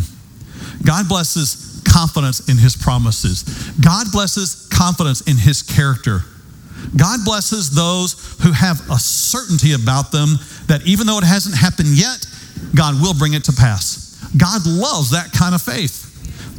God 0.84 1.08
blesses 1.08 1.82
confidence 1.86 2.48
in 2.48 2.58
His 2.58 2.74
promises, 2.74 3.44
God 3.80 4.08
blesses 4.10 4.68
confidence 4.72 5.20
in 5.20 5.36
His 5.36 5.62
character. 5.62 6.24
God 6.94 7.24
blesses 7.24 7.70
those 7.70 8.14
who 8.42 8.52
have 8.52 8.78
a 8.90 8.98
certainty 8.98 9.72
about 9.72 10.12
them 10.12 10.38
that 10.66 10.86
even 10.86 11.06
though 11.06 11.18
it 11.18 11.24
hasn't 11.24 11.56
happened 11.56 11.88
yet, 11.88 12.24
God 12.74 13.00
will 13.00 13.14
bring 13.14 13.34
it 13.34 13.44
to 13.44 13.52
pass. 13.52 14.06
God 14.36 14.66
loves 14.66 15.10
that 15.10 15.32
kind 15.32 15.54
of 15.54 15.62
faith. 15.62 16.04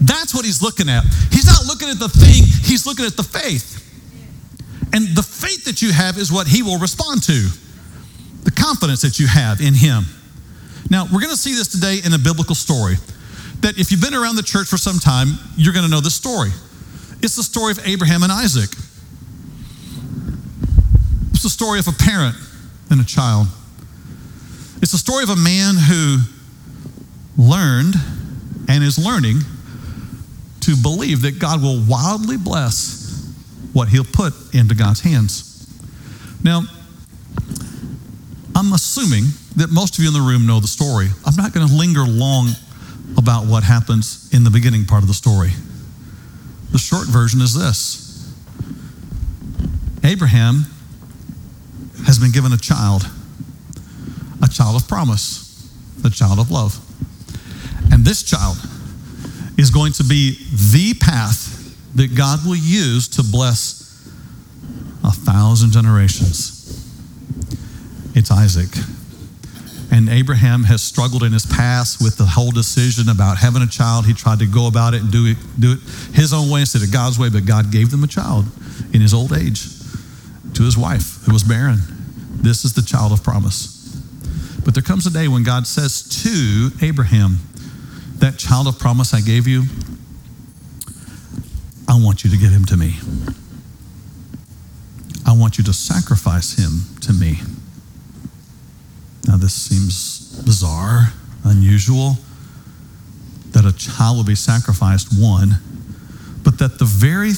That's 0.01 0.33
what 0.33 0.45
he's 0.45 0.61
looking 0.61 0.89
at. 0.89 1.03
He's 1.31 1.45
not 1.45 1.65
looking 1.65 1.89
at 1.89 1.99
the 1.99 2.09
thing, 2.09 2.43
he's 2.65 2.85
looking 2.85 3.05
at 3.05 3.15
the 3.15 3.23
faith. 3.23 3.83
And 4.93 5.15
the 5.15 5.23
faith 5.23 5.65
that 5.65 5.81
you 5.81 5.91
have 5.91 6.17
is 6.17 6.31
what 6.31 6.47
he 6.47 6.63
will 6.63 6.79
respond 6.79 7.23
to, 7.23 7.47
the 8.43 8.51
confidence 8.51 9.01
that 9.01 9.19
you 9.19 9.27
have 9.27 9.59
in 9.59 9.73
him. 9.73 10.05
Now, 10.89 11.03
we're 11.05 11.19
going 11.19 11.33
to 11.33 11.37
see 11.37 11.53
this 11.53 11.67
today 11.67 11.99
in 12.03 12.13
a 12.13 12.17
biblical 12.17 12.55
story. 12.55 12.95
That 13.61 13.77
if 13.77 13.91
you've 13.91 14.01
been 14.01 14.13
around 14.13 14.35
the 14.35 14.43
church 14.43 14.67
for 14.67 14.77
some 14.77 14.99
time, 14.99 15.27
you're 15.57 15.73
going 15.73 15.85
to 15.85 15.91
know 15.91 15.99
this 15.99 16.15
story. 16.15 16.49
It's 17.21 17.35
the 17.35 17.43
story 17.43 17.71
of 17.71 17.85
Abraham 17.85 18.23
and 18.23 18.31
Isaac. 18.31 18.69
The 21.47 21.51
story 21.51 21.79
of 21.79 21.87
a 21.87 21.93
parent 21.93 22.35
and 22.89 22.99
a 22.99 23.05
child. 23.05 23.47
It's 24.81 24.91
the 24.91 24.97
story 24.97 25.23
of 25.23 25.29
a 25.29 25.37
man 25.37 25.75
who 25.77 26.17
learned 27.37 27.95
and 28.67 28.83
is 28.83 28.99
learning 28.99 29.37
to 30.59 30.75
believe 30.75 31.21
that 31.21 31.39
God 31.39 31.63
will 31.63 31.81
wildly 31.87 32.35
bless 32.35 33.31
what 33.71 33.87
he'll 33.87 34.03
put 34.03 34.33
into 34.53 34.75
God's 34.75 34.99
hands. 34.99 35.73
Now, 36.43 36.63
I'm 38.53 38.73
assuming 38.73 39.23
that 39.55 39.69
most 39.71 39.97
of 39.97 40.03
you 40.03 40.09
in 40.09 40.13
the 40.13 40.19
room 40.19 40.45
know 40.45 40.59
the 40.59 40.67
story. 40.67 41.07
I'm 41.25 41.37
not 41.37 41.53
going 41.53 41.65
to 41.65 41.73
linger 41.73 42.03
long 42.03 42.49
about 43.15 43.45
what 43.45 43.63
happens 43.63 44.29
in 44.33 44.43
the 44.43 44.51
beginning 44.51 44.83
part 44.83 45.01
of 45.01 45.07
the 45.07 45.13
story. 45.13 45.51
The 46.73 46.77
short 46.77 47.07
version 47.07 47.39
is 47.39 47.53
this 47.53 48.35
Abraham 50.03 50.65
has 52.05 52.19
been 52.19 52.31
given 52.31 52.51
a 52.51 52.57
child, 52.57 53.03
a 54.43 54.47
child 54.47 54.81
of 54.81 54.87
promise, 54.87 55.69
a 56.05 56.09
child 56.09 56.39
of 56.39 56.51
love. 56.51 56.79
And 57.91 58.05
this 58.05 58.23
child 58.23 58.57
is 59.57 59.71
going 59.71 59.93
to 59.93 60.03
be 60.03 60.37
the 60.71 60.93
path 60.99 61.53
that 61.95 62.15
God 62.15 62.45
will 62.45 62.55
use 62.55 63.07
to 63.09 63.23
bless 63.23 64.07
a 65.03 65.11
thousand 65.11 65.71
generations. 65.71 66.53
It's 68.15 68.29
Isaac. 68.31 68.69
And 69.89 70.09
Abraham 70.09 70.63
has 70.65 70.81
struggled 70.81 71.23
in 71.23 71.31
his 71.31 71.45
past 71.45 72.01
with 72.03 72.17
the 72.17 72.25
whole 72.25 72.51
decision 72.51 73.09
about 73.09 73.37
having 73.37 73.61
a 73.61 73.67
child. 73.67 74.05
He 74.05 74.13
tried 74.13 74.39
to 74.39 74.45
go 74.45 74.67
about 74.67 74.93
it 74.93 75.01
and 75.01 75.11
do 75.11 75.25
it, 75.25 75.37
do 75.59 75.73
it 75.73 75.79
his 76.13 76.33
own 76.33 76.49
way 76.49 76.59
instead 76.59 76.83
of 76.83 76.91
God's 76.91 77.17
way, 77.17 77.29
but 77.29 77.45
God 77.45 77.71
gave 77.71 77.89
them 77.89 78.03
a 78.03 78.07
child 78.07 78.45
in 78.93 79.01
his 79.01 79.13
old 79.13 79.33
age 79.33 79.63
to 80.53 80.63
his 80.63 80.77
wife 80.77 81.16
who 81.27 81.33
was 81.33 81.43
barren. 81.43 81.79
This 82.41 82.63
is 82.63 82.73
the 82.73 82.81
child 82.81 83.11
of 83.11 83.21
promise. 83.21 83.93
But 84.63 84.73
there 84.73 84.81
comes 84.81 85.05
a 85.05 85.11
day 85.11 85.27
when 85.27 85.43
God 85.43 85.67
says 85.67 86.01
to 86.23 86.69
Abraham, 86.81 87.39
that 88.19 88.37
child 88.37 88.65
of 88.65 88.79
promise 88.79 89.13
I 89.13 89.19
gave 89.19 89.45
you, 89.45 89.63
I 91.85 92.01
want 92.01 92.23
you 92.23 92.29
to 92.31 92.37
give 92.37 92.49
him 92.49 92.63
to 92.65 92.77
me. 92.77 92.95
I 95.25 95.33
want 95.33 95.57
you 95.57 95.65
to 95.65 95.73
sacrifice 95.73 96.57
him 96.57 96.97
to 97.01 97.11
me. 97.11 97.41
Now, 99.27 99.35
this 99.35 99.53
seems 99.53 100.41
bizarre, 100.45 101.11
unusual, 101.43 102.15
that 103.51 103.65
a 103.65 103.73
child 103.75 104.17
would 104.17 104.27
be 104.27 104.35
sacrificed, 104.35 105.09
one, 105.11 105.57
but 106.45 106.57
that 106.59 106.79
the 106.79 106.85
very 106.85 107.33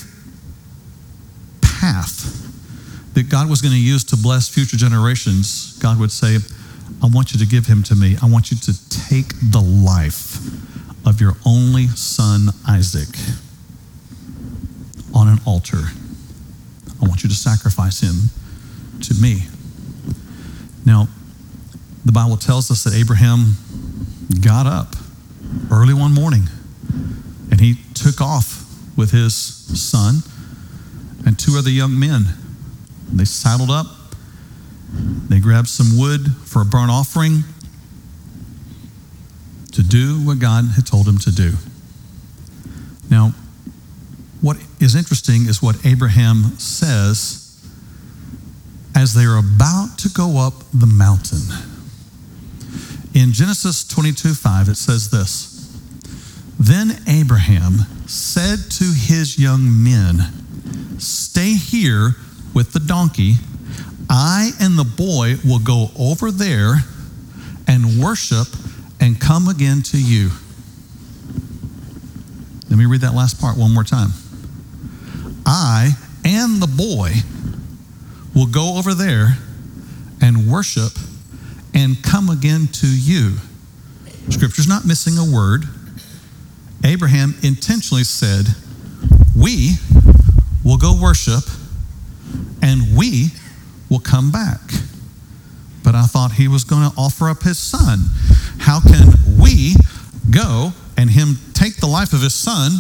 path 1.62 2.49
that 3.14 3.30
God 3.30 3.50
was 3.50 3.62
going 3.62 3.74
to 3.74 3.80
use 3.80 4.04
to 4.06 4.18
bless 4.18 4.50
future 4.50 4.78
generations, 4.78 5.78
God 5.80 6.00
would 6.00 6.12
say, 6.12 6.38
I 7.02 7.08
want 7.08 7.34
you 7.34 7.40
to 7.40 7.46
give 7.46 7.66
him 7.66 7.84
to 7.84 7.96
me. 7.96 8.18
I 8.22 8.26
want 8.26 8.52
you 8.52 8.58
to 8.58 8.90
take 8.90 9.34
the 9.42 9.62
life 9.62 10.38
of 11.06 11.22
your 11.22 11.34
only 11.46 11.88
son, 11.88 12.50
Isaac, 12.68 13.10
on 15.14 15.28
an 15.28 15.40
altar. 15.46 15.82
I 17.02 17.08
want 17.08 17.24
you 17.24 17.30
to 17.30 17.36
sacrifice 17.36 18.02
him 18.02 18.30
to 19.02 19.14
me. 19.16 19.44
Now, 20.86 21.08
the 22.06 22.12
Bible 22.12 22.38
tells 22.38 22.72
us 22.72 22.84
that 22.84 22.94
Abraham 22.94 23.56
got 24.42 24.66
up 24.66 24.96
early 25.72 25.94
one 25.94 26.14
morning 26.14 26.44
and 27.52 27.60
he 27.60 27.76
took 27.94 28.22
off 28.22 28.66
with 28.98 29.12
his 29.12 29.34
son 29.34 30.22
and 31.26 31.38
two 31.38 31.58
other 31.58 31.70
young 31.70 31.98
men. 31.98 32.26
They 33.12 33.26
saddled 33.26 33.72
up, 33.72 33.88
they 35.30 35.40
grabbed 35.40 35.68
some 35.68 35.98
wood 35.98 36.36
for 36.46 36.62
a 36.62 36.66
burnt 36.66 36.92
offering 36.92 37.44
to 39.72 39.84
do 39.84 40.26
what 40.26 40.40
God 40.40 40.66
had 40.76 40.86
told 40.86 41.08
him 41.08 41.18
to 41.20 41.32
do. 41.32 41.54
Now, 43.10 43.34
what 44.42 44.58
is 44.80 44.96
interesting 44.96 45.46
is 45.48 45.62
what 45.62 45.86
Abraham 45.86 46.58
says 46.58 47.46
as 48.96 49.14
they 49.14 49.24
are 49.24 49.38
about 49.38 49.98
to 50.00 50.10
go 50.10 50.38
up 50.38 50.54
the 50.74 50.88
mountain. 50.88 51.42
In 53.14 53.34
Genesis 53.34 53.88
22 53.88 54.34
5, 54.34 54.70
it 54.70 54.76
says 54.76 55.10
this 55.10 55.80
Then 56.60 57.02
Abraham 57.08 57.86
said 58.08 58.60
to 58.72 58.86
his 58.86 59.38
young 59.38 59.84
men, 59.84 61.00
Stay 61.00 61.54
here 61.54 62.16
with 62.54 62.74
the 62.74 62.80
donkey. 62.80 63.36
I 64.10 64.52
and 64.60 64.78
the 64.78 64.84
boy 64.84 65.36
will 65.46 65.60
go 65.60 65.92
over 65.98 66.32
there 66.32 66.78
and 67.68 68.02
worship 68.02 68.48
and 69.00 69.20
come 69.20 69.48
again 69.48 69.82
to 69.84 70.02
you. 70.02 70.30
Let 72.70 72.78
me 72.78 72.86
read 72.86 73.02
that 73.02 73.14
last 73.14 73.40
part 73.40 73.58
one 73.58 73.74
more 73.74 73.84
time. 73.84 74.10
I 75.46 75.92
and 76.26 76.62
the 76.62 76.68
boy 76.68 77.12
will 78.36 78.48
go 78.48 78.78
over 78.78 78.94
there 78.94 79.38
and 80.22 80.52
worship 80.52 80.92
and 81.74 82.02
come 82.04 82.30
again 82.30 82.68
to 82.68 82.88
you. 82.88 83.38
Scripture's 84.30 84.68
not 84.68 84.86
missing 84.86 85.18
a 85.18 85.36
word. 85.36 85.66
Abraham 86.84 87.36
intentionally 87.42 88.04
said, 88.04 88.46
We 89.36 89.76
will 90.64 90.78
go 90.78 91.00
worship 91.02 91.44
and 92.62 92.98
we 92.98 93.30
will 93.90 94.00
come 94.00 94.32
back. 94.32 94.60
But 95.84 95.96
I 95.96 96.06
thought 96.06 96.34
he 96.34 96.48
was 96.48 96.64
going 96.64 96.90
to 96.90 96.96
offer 96.98 97.30
up 97.30 97.42
his 97.44 97.58
son. 97.58 98.00
How 98.60 98.80
can 98.80 99.14
we 99.42 99.76
go 100.30 100.72
and 100.98 101.10
him 101.10 101.38
take 101.54 101.78
the 101.78 101.88
life 101.88 102.14
of 102.14 102.22
his 102.22 102.36
son 102.36 102.72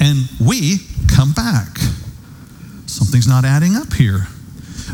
and 0.00 0.28
we 0.40 0.78
come 1.08 1.32
back? 1.32 1.78
Something's 2.86 3.28
not 3.28 3.44
adding 3.44 3.76
up 3.76 3.92
here. 3.92 4.26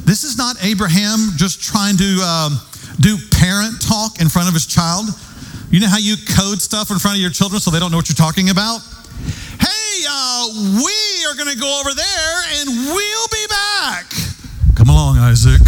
This 0.05 0.25
is 0.25 0.37
not 0.37 0.57
Abraham 0.65 1.31
just 1.37 1.63
trying 1.63 1.97
to 1.97 2.21
um, 2.23 2.61
do 3.01 3.17
parent 3.33 3.81
talk 3.81 4.21
in 4.21 4.29
front 4.29 4.49
of 4.49 4.55
his 4.55 4.67
child. 4.67 5.07
You 5.71 5.81
know 5.81 5.89
how 5.89 5.99
you 5.99 6.17
code 6.17 6.61
stuff 6.61 6.91
in 6.91 6.99
front 6.99 7.17
of 7.17 7.23
your 7.23 7.31
children 7.31 7.61
so 7.61 7.71
they 7.71 7.79
don't 7.79 7.91
know 7.91 7.97
what 7.97 8.09
you're 8.09 8.17
talking 8.17 8.51
about? 8.51 8.81
Hey, 9.61 10.05
uh, 10.09 10.49
we 10.83 11.25
are 11.31 11.37
going 11.37 11.53
to 11.53 11.61
go 11.61 11.81
over 11.81 11.95
there 11.95 12.35
and 12.59 12.69
we'll 12.69 13.29
be 13.31 13.47
back. 13.49 13.70
Come 14.81 14.89
along, 14.89 15.19
Isaac. 15.19 15.61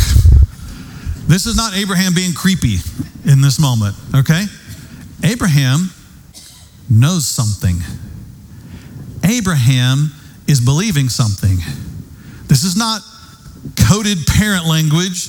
This 1.28 1.44
is 1.44 1.54
not 1.54 1.76
Abraham 1.76 2.14
being 2.14 2.32
creepy 2.32 2.78
in 3.26 3.42
this 3.42 3.60
moment, 3.60 3.94
okay? 4.14 4.44
Abraham 5.22 5.90
knows 6.88 7.26
something. 7.26 7.76
Abraham 9.22 10.12
is 10.48 10.62
believing 10.62 11.10
something. 11.10 11.58
This 12.48 12.64
is 12.64 12.74
not 12.74 13.02
coded 13.86 14.16
parent 14.26 14.64
language. 14.64 15.26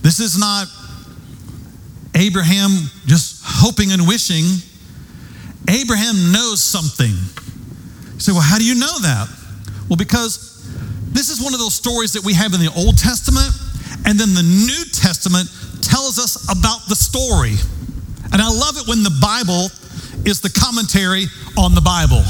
This 0.00 0.18
is 0.18 0.38
not 0.38 0.66
Abraham 2.14 2.70
just 3.04 3.42
hoping 3.44 3.92
and 3.92 4.08
wishing. 4.08 4.46
Abraham 5.68 6.32
knows 6.32 6.62
something. 6.62 7.12
You 8.14 8.20
say, 8.20 8.32
well, 8.32 8.40
how 8.40 8.56
do 8.56 8.64
you 8.64 8.76
know 8.76 8.98
that? 9.00 9.28
Well, 9.90 9.98
because 9.98 10.49
this 11.10 11.30
is 11.30 11.42
one 11.42 11.54
of 11.54 11.60
those 11.60 11.74
stories 11.74 12.12
that 12.12 12.24
we 12.24 12.34
have 12.34 12.54
in 12.54 12.60
the 12.60 12.72
Old 12.76 12.96
Testament, 12.98 13.50
and 14.06 14.18
then 14.18 14.34
the 14.34 14.42
New 14.42 14.84
Testament 14.92 15.48
tells 15.82 16.18
us 16.18 16.48
about 16.50 16.86
the 16.88 16.94
story. 16.94 17.54
And 18.32 18.40
I 18.40 18.48
love 18.48 18.76
it 18.76 18.86
when 18.86 19.02
the 19.02 19.16
Bible 19.20 19.70
is 20.24 20.40
the 20.40 20.50
commentary 20.50 21.26
on 21.58 21.74
the 21.74 21.80
Bible. 21.80 22.22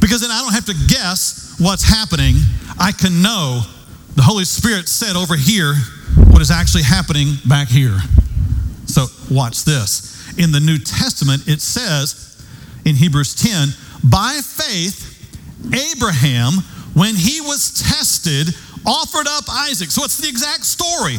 Because 0.00 0.20
then 0.20 0.30
I 0.30 0.40
don't 0.42 0.52
have 0.52 0.66
to 0.66 0.76
guess 0.88 1.56
what's 1.58 1.82
happening. 1.82 2.36
I 2.78 2.92
can 2.92 3.22
know 3.22 3.62
the 4.14 4.22
Holy 4.22 4.44
Spirit 4.44 4.88
said 4.88 5.16
over 5.16 5.36
here 5.36 5.74
what 6.30 6.42
is 6.42 6.50
actually 6.50 6.82
happening 6.82 7.34
back 7.48 7.68
here. 7.68 7.98
So 8.86 9.06
watch 9.30 9.64
this. 9.64 10.36
In 10.38 10.52
the 10.52 10.60
New 10.60 10.78
Testament, 10.78 11.48
it 11.48 11.60
says 11.60 12.44
in 12.84 12.94
Hebrews 12.94 13.34
10 13.34 13.68
by 14.04 14.40
faith, 14.42 15.14
Abraham, 15.66 16.62
when 16.94 17.14
he 17.14 17.40
was 17.40 17.72
tested, 17.72 18.54
offered 18.86 19.26
up 19.28 19.44
Isaac. 19.48 19.90
So 19.90 20.04
it's 20.04 20.18
the 20.18 20.28
exact 20.28 20.64
story. 20.64 21.18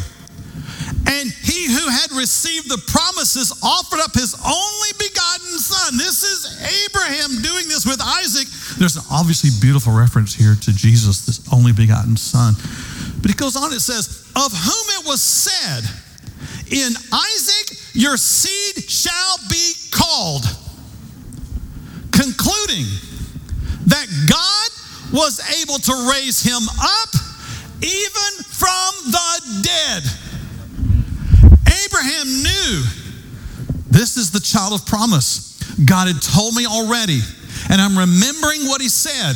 And 1.10 1.32
he 1.32 1.66
who 1.66 1.90
had 1.90 2.12
received 2.12 2.70
the 2.70 2.82
promises 2.88 3.52
offered 3.64 4.00
up 4.00 4.14
his 4.14 4.36
only 4.46 4.92
begotten 4.98 5.58
son. 5.58 5.98
This 5.98 6.24
is 6.24 6.46
Abraham 6.62 7.42
doing 7.42 7.68
this 7.68 7.86
with 7.86 8.00
Isaac. 8.02 8.48
There's 8.78 8.96
an 8.96 9.04
obviously 9.12 9.50
beautiful 9.60 9.94
reference 9.94 10.34
here 10.36 10.56
to 10.56 10.72
Jesus, 10.74 11.26
this 11.26 11.42
only 11.52 11.74
begotten 11.74 12.16
son. 12.18 12.54
But 13.22 13.32
it 13.32 13.38
goes 13.38 13.56
on, 13.56 13.74
it 13.74 13.82
says, 13.82 14.30
Of 14.36 14.52
whom 14.54 14.86
it 15.02 15.08
was 15.08 15.22
said, 15.22 15.84
In 16.70 16.94
Isaac 17.12 17.78
your 17.94 18.18
seed 18.18 18.90
shall 18.90 19.38
be 19.50 19.74
called. 19.92 20.46
Concluding 22.12 22.86
that 23.88 24.06
God 24.30 24.79
was 25.12 25.40
able 25.62 25.80
to 25.80 26.12
raise 26.12 26.42
him 26.42 26.62
up 26.80 27.10
even 27.82 28.32
from 28.46 28.92
the 29.12 29.62
dead. 29.64 30.04
Abraham 31.86 32.28
knew 32.28 32.84
this 33.90 34.18
is 34.18 34.32
the 34.32 34.40
child 34.40 34.74
of 34.74 34.86
promise. 34.86 35.58
God 35.86 36.08
had 36.08 36.22
told 36.22 36.56
me 36.56 36.66
already, 36.66 37.22
and 37.70 37.82
I'm 37.82 37.98
remembering 37.98 38.68
what 38.68 38.82
he 38.82 38.90
said 38.90 39.34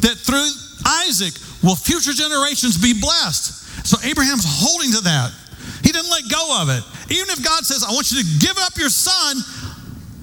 that 0.00 0.16
through 0.18 0.48
Isaac 1.04 1.34
will 1.62 1.76
future 1.76 2.12
generations 2.12 2.80
be 2.80 2.98
blessed. 2.98 3.86
So 3.86 3.98
Abraham's 4.02 4.44
holding 4.46 4.92
to 4.92 5.00
that. 5.02 5.32
He 5.82 5.92
didn't 5.92 6.10
let 6.10 6.24
go 6.30 6.62
of 6.62 6.68
it. 6.70 6.82
Even 7.12 7.28
if 7.30 7.44
God 7.44 7.64
says, 7.64 7.84
I 7.84 7.92
want 7.92 8.10
you 8.10 8.22
to 8.22 8.28
give 8.38 8.56
up 8.58 8.76
your 8.76 8.88
son, 8.88 9.36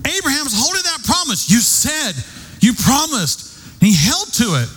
Abraham's 0.05 0.53
holding 0.53 0.81
that 0.83 1.05
promise. 1.05 1.49
You 1.49 1.59
said, 1.59 2.13
you 2.59 2.73
promised, 2.73 3.79
he 3.79 3.93
held 3.93 4.33
to 4.33 4.57
it. 4.61 4.69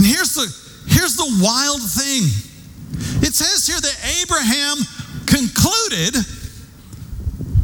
And 0.00 0.08
here's 0.08 0.32
the 0.32 0.48
here's 0.88 1.12
the 1.20 1.28
wild 1.44 1.84
thing. 1.84 2.24
It 3.20 3.36
says 3.36 3.68
here 3.68 3.76
that 3.76 3.96
Abraham 4.24 4.80
concluded, 5.28 6.16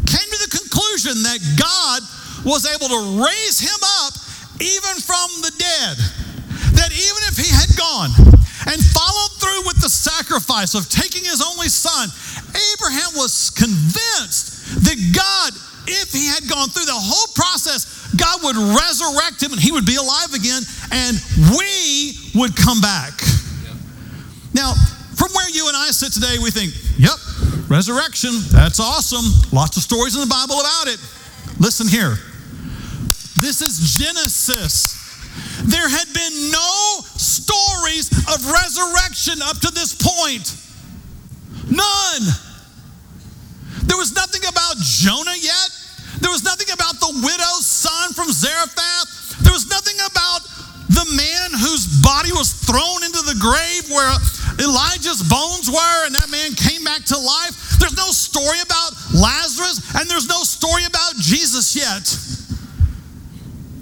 came 0.05 0.29
to 0.29 0.41
the 0.45 0.53
conclusion 0.53 1.25
that 1.25 1.41
God 1.57 2.05
was 2.45 2.69
able 2.69 2.93
to 2.93 3.25
raise 3.25 3.57
him 3.57 3.81
up 4.05 4.13
even 4.61 5.01
from 5.01 5.33
the 5.41 5.53
dead. 5.57 5.97
That 6.77 6.93
even 6.93 7.23
if 7.33 7.41
he 7.41 7.49
had 7.49 7.73
gone 7.73 8.13
and 8.69 8.85
followed 8.85 9.33
through 9.41 9.65
with 9.65 9.81
the 9.81 9.89
sacrifice 9.89 10.77
of 10.77 10.93
taking 10.93 11.25
his 11.25 11.41
only 11.41 11.73
son, 11.73 12.13
Abraham 12.53 13.17
was 13.17 13.49
convinced 13.49 14.85
that 14.85 15.01
God, 15.17 15.57
if 15.89 16.13
he 16.13 16.29
had 16.29 16.45
gone 16.45 16.69
through 16.69 16.85
the 16.85 17.01
whole 17.01 17.33
process, 17.33 18.13
God 18.13 18.45
would 18.45 18.57
resurrect 18.57 19.43
him 19.43 19.53
and 19.53 19.61
he 19.61 19.73
would 19.73 19.87
be 19.87 19.97
alive 19.97 20.37
again 20.37 20.63
and 20.93 21.19
we 21.57 22.26
would 22.37 22.57
come 22.57 22.81
back. 22.81 23.21
Now, 24.55 24.75
from 25.17 25.33
where 25.33 25.49
you 25.51 25.69
and 25.69 25.77
I 25.77 25.89
sit 25.91 26.13
today, 26.13 26.37
we 26.43 26.51
think, 26.51 26.73
yep, 26.99 27.17
resurrection, 27.69 28.31
that's 28.53 28.81
awesome. 28.81 29.25
Lots 29.53 29.77
of 29.77 29.83
stories 29.83 30.15
in 30.15 30.21
the 30.21 30.27
Bible 30.27 30.61
about 30.61 30.89
it. 30.89 31.01
Listen 31.59 31.89
here. 31.89 32.17
This 33.41 33.61
is 33.61 33.97
Genesis. 33.99 34.97
There 35.65 35.89
had 35.89 36.07
been 36.13 36.51
no 36.51 37.01
stories 37.17 38.09
of 38.33 38.45
resurrection 38.51 39.43
up 39.43 39.59
to 39.61 39.71
this 39.73 39.95
point. 39.95 40.57
None. 41.71 42.25
There 43.85 43.97
was 43.97 44.15
nothing 44.15 44.43
about 44.49 44.77
Jonah 44.79 45.37
yet. 45.41 45.66
Thrown 52.67 53.07
into 53.07 53.23
the 53.23 53.39
grave 53.39 53.87
where 53.95 54.11
Elijah's 54.59 55.23
bones 55.23 55.71
were 55.71 56.07
and 56.07 56.15
that 56.15 56.27
man 56.31 56.53
came 56.59 56.83
back 56.83 57.05
to 57.07 57.17
life. 57.17 57.79
There's 57.79 57.97
no 57.97 58.11
story 58.11 58.59
about 58.59 58.91
Lazarus 59.15 59.95
and 59.95 60.11
there's 60.11 60.29
no 60.29 60.43
story 60.43 60.85
about 60.85 61.15
Jesus 61.17 61.79
yet. 61.79 62.03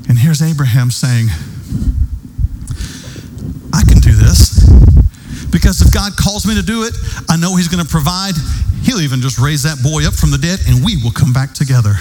And 0.09 0.19
here's 0.19 0.43
Abraham 0.43 0.91
saying, 0.91 1.29
I 3.73 3.83
can 3.89 3.99
do 4.05 4.13
this 4.13 4.61
because 5.51 5.81
if 5.81 5.93
God 5.93 6.17
calls 6.17 6.45
me 6.47 6.55
to 6.55 6.63
do 6.63 6.85
it, 6.85 6.93
I 7.29 7.37
know 7.37 7.57
He's 7.57 7.69
going 7.69 7.83
to 7.83 7.91
provide. 7.91 8.35
He'll 8.83 9.01
even 9.01 9.23
just 9.23 9.39
raise 9.39 9.63
that 9.63 9.81
boy 9.83 10.07
up 10.07 10.13
from 10.13 10.31
the 10.31 10.39
dead 10.39 10.61
and 10.69 10.85
we 10.85 11.01
will 11.03 11.13
come 11.13 11.33
back 11.33 11.55
together. 11.55 11.95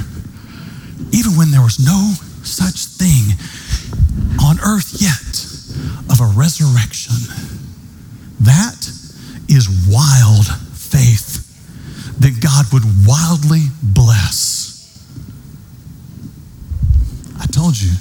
Even 1.13 1.37
when 1.37 1.51
there 1.51 1.61
was 1.61 1.79
no 1.79 2.13
such 2.43 2.91
thing 2.99 3.37
on 4.43 4.59
earth 4.59 4.99
yet 4.99 5.52
of 6.09 6.19
a 6.19 6.25
resurrection. 6.25 7.15
That 8.41 8.87
is 9.49 9.69
wild 9.89 10.47
faith 10.73 11.43
that 12.19 12.39
God 12.41 12.71
would 12.71 12.83
wildly 13.07 13.67
bless. 13.81 14.71
I 17.39 17.45
told 17.47 17.79
you, 17.79 17.91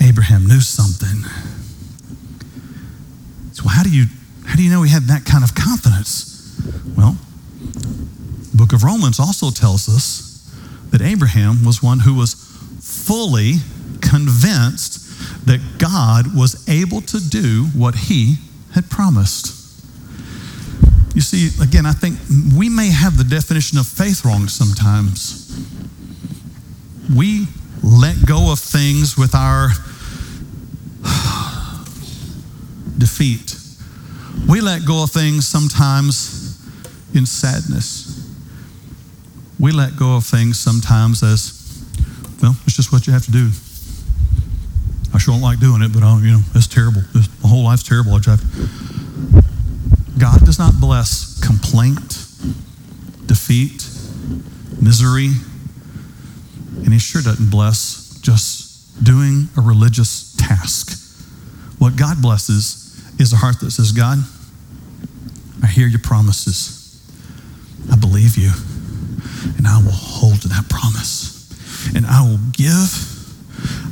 Abraham 0.00 0.46
knew 0.46 0.60
something. 0.60 1.22
So 3.52 3.68
how 3.68 3.82
do 3.82 3.90
you 3.90 4.06
how 4.44 4.54
do 4.54 4.62
you 4.62 4.70
know 4.70 4.82
he 4.82 4.90
had 4.90 5.04
that 5.04 5.24
kind 5.24 5.42
of 5.42 5.54
confidence? 5.54 6.60
Well, 6.96 7.16
the 8.50 8.56
book 8.56 8.72
of 8.72 8.84
Romans 8.84 9.18
also 9.18 9.50
tells 9.50 9.88
us 9.88 10.48
that 10.90 11.02
Abraham 11.02 11.64
was 11.64 11.82
one 11.82 12.00
who 12.00 12.14
was 12.14 12.34
fully 12.80 13.56
convinced 14.00 14.95
that 15.46 15.78
God 15.78 16.36
was 16.36 16.68
able 16.68 17.00
to 17.02 17.20
do 17.20 17.66
what 17.74 17.94
he 17.94 18.36
had 18.74 18.90
promised. 18.90 19.54
You 21.14 21.22
see, 21.22 21.48
again, 21.62 21.86
I 21.86 21.92
think 21.92 22.18
we 22.58 22.68
may 22.68 22.90
have 22.90 23.16
the 23.16 23.24
definition 23.24 23.78
of 23.78 23.86
faith 23.86 24.24
wrong 24.24 24.48
sometimes. 24.48 25.48
We 27.16 27.46
let 27.82 28.26
go 28.26 28.52
of 28.52 28.58
things 28.58 29.16
with 29.16 29.34
our 29.34 29.68
defeat. 32.98 33.56
We 34.48 34.60
let 34.60 34.84
go 34.84 35.04
of 35.04 35.10
things 35.10 35.46
sometimes 35.46 36.60
in 37.14 37.24
sadness. 37.24 38.28
We 39.58 39.72
let 39.72 39.96
go 39.96 40.16
of 40.16 40.24
things 40.24 40.58
sometimes 40.58 41.22
as, 41.22 41.82
well, 42.42 42.56
it's 42.66 42.76
just 42.76 42.92
what 42.92 43.06
you 43.06 43.12
have 43.12 43.24
to 43.24 43.32
do. 43.32 43.50
Sure 45.18 45.34
don't 45.34 45.42
like 45.42 45.60
doing 45.60 45.82
it, 45.82 45.92
but 45.92 46.02
uh, 46.02 46.18
you 46.20 46.32
know, 46.32 46.40
it's 46.54 46.66
terrible. 46.66 47.02
It's, 47.14 47.28
my 47.42 47.48
whole 47.48 47.64
life's 47.64 47.82
terrible. 47.82 48.14
I. 48.14 48.36
God 50.18 50.44
does 50.44 50.58
not 50.58 50.80
bless 50.80 51.40
complaint, 51.44 52.24
defeat, 53.26 53.88
misery, 54.80 55.30
and 56.84 56.92
He 56.92 56.98
sure 56.98 57.22
doesn't 57.22 57.50
bless 57.50 58.18
just 58.20 59.04
doing 59.04 59.48
a 59.56 59.60
religious 59.60 60.34
task. 60.36 60.98
What 61.78 61.96
God 61.96 62.22
blesses 62.22 62.82
is 63.18 63.32
a 63.32 63.36
heart 63.36 63.60
that 63.60 63.70
says, 63.70 63.92
God, 63.92 64.18
I 65.62 65.66
hear 65.66 65.86
your 65.86 66.00
promises. 66.00 66.82
I 67.90 67.96
believe 67.96 68.36
you, 68.36 68.52
and 69.56 69.66
I 69.66 69.78
will 69.78 69.92
hold 69.92 70.42
to 70.42 70.48
that 70.48 70.68
promise. 70.68 71.34
And 71.94 72.06
I 72.06 72.22
will 72.22 72.40
give, 72.52 73.15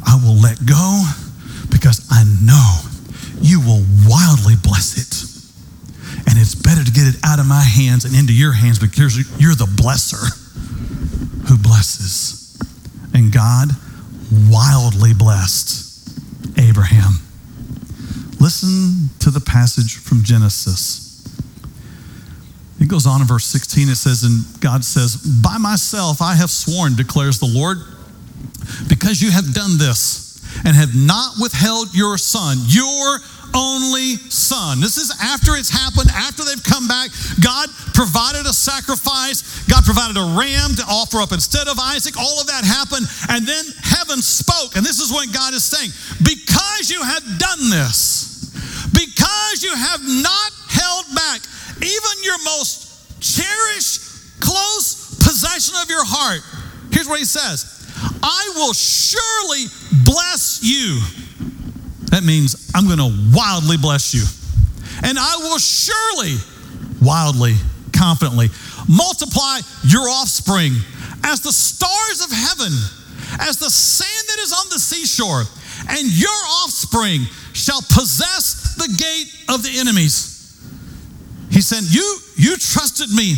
I 0.07 0.17
will 0.17 0.41
let 0.41 0.65
go, 0.67 1.03
because 1.71 2.07
I 2.11 2.25
know 2.43 2.81
you 3.41 3.61
will 3.61 3.85
wildly 4.09 4.55
bless 4.63 4.97
it. 4.97 5.15
And 6.29 6.39
it's 6.39 6.55
better 6.55 6.83
to 6.85 6.91
get 6.91 7.07
it 7.07 7.17
out 7.25 7.39
of 7.39 7.47
my 7.47 7.63
hands 7.63 8.05
and 8.05 8.15
into 8.15 8.33
your 8.33 8.53
hands 8.53 8.79
because 8.79 9.17
you're 9.41 9.55
the 9.55 9.67
blesser 9.67 10.33
who 11.49 11.59
blesses. 11.59 12.59
And 13.13 13.33
God 13.33 13.69
wildly 14.51 15.15
blessed 15.15 16.09
Abraham. 16.59 17.21
Listen 18.41 19.11
to 19.21 19.31
the 19.31 19.41
passage 19.41 19.97
from 19.97 20.23
Genesis. 20.23 21.05
It 22.81 22.89
goes 22.89 23.07
on 23.07 23.21
in 23.21 23.27
verse 23.27 23.45
16. 23.45 23.89
It 23.89 23.97
says, 23.97 24.25
And 24.25 24.45
God 24.61 24.85
says, 24.85 25.17
By 25.43 25.59
myself 25.59 26.21
I 26.21 26.35
have 26.35 26.51
sworn, 26.51 26.97
declares 26.97 27.39
the 27.39 27.47
Lord, 27.47 27.79
because 28.89 29.21
you 29.21 29.31
have 29.31 29.53
done 29.55 29.79
this 29.79 30.41
and 30.65 30.77
have 30.77 30.95
not 30.95 31.35
withheld 31.41 31.95
your 31.95 32.19
son, 32.19 32.59
your 32.67 33.19
only 33.55 34.19
son. 34.29 34.81
This 34.81 34.99
is 34.99 35.15
after 35.23 35.55
it's 35.55 35.71
happened, 35.71 36.11
after 36.11 36.43
they've 36.43 36.63
come 36.63 36.89
back. 36.89 37.11
God 37.41 37.71
provided 37.95 38.47
a 38.47 38.53
sacrifice, 38.53 39.65
God 39.71 39.85
provided 39.85 40.19
a 40.19 40.27
ram 40.35 40.75
to 40.75 40.85
offer 40.91 41.23
up 41.23 41.33
instead 41.33 41.69
of 41.69 41.79
Isaac. 41.79 42.19
All 42.19 42.41
of 42.41 42.49
that 42.49 42.67
happened. 42.67 43.07
And 43.31 43.47
then 43.47 43.65
heaven 43.83 44.21
spoke. 44.21 44.75
And 44.77 44.85
this 44.85 44.99
is 44.99 45.11
what 45.11 45.31
God 45.33 45.55
is 45.55 45.65
saying 45.65 45.95
Because 46.19 46.91
you 46.91 47.01
have 47.01 47.23
done 47.39 47.71
this, 47.71 48.51
because 48.91 49.63
you 49.63 49.75
have 49.75 50.03
not 50.03 50.51
held 50.69 51.07
back 51.15 51.41
even 51.79 52.15
your 52.23 52.39
most 52.45 52.91
cherished, 53.23 54.41
close 54.41 55.15
possession 55.23 55.75
of 55.83 55.89
your 55.89 56.05
heart, 56.05 56.43
here's 56.91 57.09
what 57.09 57.19
he 57.19 57.25
says 57.25 57.74
I 58.27 58.53
will 58.57 58.73
surely 58.73 59.67
bless 60.03 60.61
you. 60.63 60.99
That 62.11 62.25
means 62.25 62.71
I'm 62.75 62.87
going 62.87 62.99
to 62.99 63.37
wildly 63.37 63.77
bless 63.77 64.15
you. 64.15 64.25
And 65.03 65.19
I 65.19 65.37
will 65.37 65.59
surely, 65.59 66.37
wildly, 67.03 67.57
confidently 67.93 68.49
multiply 68.89 69.61
your 69.85 70.09
offspring 70.09 70.73
as 71.23 71.41
the 71.41 71.53
stars 71.53 72.25
of 72.25 72.31
heaven, 72.31 72.73
as 73.41 73.59
the 73.59 73.69
sand 73.69 74.29
that 74.29 74.39
is 74.43 74.53
on 74.53 74.69
the 74.71 74.79
seashore, 74.79 75.43
and 75.89 76.09
your 76.09 76.41
offspring 76.65 77.25
shall 77.53 77.81
possess 77.83 78.75
the 78.77 78.89
gate 78.89 79.55
of 79.55 79.63
the 79.63 79.79
enemies. 79.79 80.33
He 81.51 81.61
said, 81.61 81.85
You 81.85 82.19
you 82.37 82.57
trusted 82.57 83.11
me. 83.11 83.37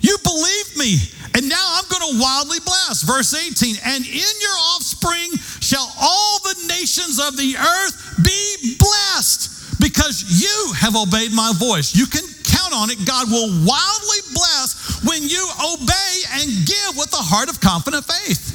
You 0.00 0.18
believed 0.24 0.76
me. 0.76 0.98
And 1.34 1.48
now 1.48 1.64
I'm 1.78 1.84
going 1.88 2.12
to 2.12 2.20
wildly 2.20 2.58
bless. 2.64 3.02
Verse 3.02 3.32
18, 3.32 3.76
and 3.84 4.04
in 4.04 4.34
your 4.40 4.56
offspring 4.74 5.32
shall 5.60 5.90
all 6.00 6.38
the 6.40 6.66
nations 6.68 7.18
of 7.18 7.36
the 7.36 7.56
earth 7.56 8.20
be 8.22 8.76
blessed 8.78 9.80
because 9.80 10.22
you 10.28 10.72
have 10.76 10.94
obeyed 10.94 11.32
my 11.32 11.52
voice. 11.56 11.96
You 11.96 12.06
can 12.06 12.24
count 12.44 12.74
on 12.74 12.90
it. 12.90 13.04
God 13.06 13.30
will 13.30 13.48
wildly 13.48 14.22
bless 14.34 15.02
when 15.04 15.22
you 15.22 15.48
obey 15.58 16.12
and 16.32 16.48
give 16.66 16.96
with 16.96 17.12
a 17.12 17.22
heart 17.22 17.48
of 17.48 17.60
confident 17.60 18.04
faith. 18.04 18.52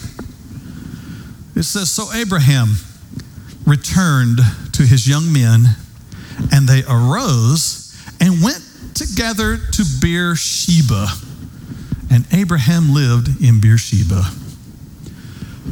It 1.55 1.63
says, 1.63 1.89
So 1.89 2.13
Abraham 2.13 2.75
returned 3.65 4.39
to 4.73 4.83
his 4.83 5.07
young 5.07 5.33
men, 5.33 5.65
and 6.51 6.67
they 6.67 6.83
arose 6.87 7.93
and 8.21 8.41
went 8.43 8.63
together 8.93 9.57
to 9.57 9.83
Beersheba. 9.99 11.07
And 12.09 12.25
Abraham 12.33 12.93
lived 12.93 13.41
in 13.41 13.59
Beersheba. 13.59 14.23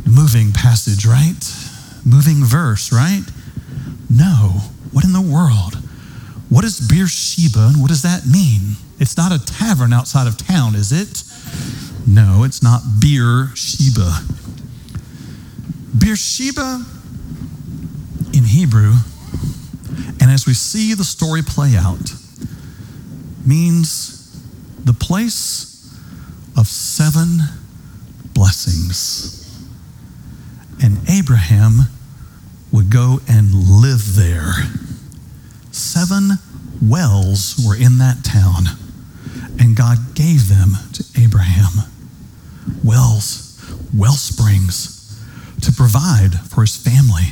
Moving 0.06 0.52
passage, 0.52 1.06
right? 1.06 1.40
Moving 2.06 2.44
verse, 2.44 2.92
right? 2.92 3.24
No. 4.10 4.62
What 4.92 5.04
in 5.04 5.14
the 5.14 5.22
world? 5.22 5.76
What 6.50 6.64
is 6.64 6.80
Beersheba 6.80 7.68
and 7.68 7.82
what 7.82 7.90
does 7.90 8.04
that 8.04 8.26
mean? 8.26 8.76
It's 9.00 9.18
not 9.18 9.32
a 9.32 9.44
tavern 9.44 9.92
outside 9.92 10.28
of 10.28 10.38
town, 10.38 10.76
is 10.76 10.92
it? 10.92 11.24
No, 12.08 12.44
it's 12.44 12.62
not 12.62 12.82
Beersheba. 13.00 14.20
Beersheba 15.98 16.86
in 18.34 18.44
Hebrew, 18.44 18.94
and 20.22 20.30
as 20.30 20.46
we 20.46 20.54
see 20.54 20.94
the 20.94 21.04
story 21.04 21.42
play 21.42 21.76
out, 21.76 22.14
means 23.46 24.40
the 24.84 24.94
place 24.94 25.75
of 26.58 26.68
seven 26.68 27.40
blessings. 28.34 29.42
And 30.82 30.98
Abraham 31.10 31.80
would 32.72 32.90
go 32.90 33.20
and 33.28 33.54
live 33.54 34.16
there. 34.16 34.54
Seven 35.72 36.32
wells 36.82 37.56
were 37.66 37.76
in 37.76 37.98
that 38.00 38.24
town, 38.24 38.66
and 39.60 39.76
God 39.76 40.14
gave 40.14 40.50
them 40.50 40.72
to 40.94 41.04
Abraham. 41.22 41.86
Wells, 42.84 43.62
well 43.96 44.14
springs, 44.14 45.18
to 45.62 45.72
provide 45.72 46.40
for 46.50 46.62
his 46.62 46.76
family, 46.76 47.32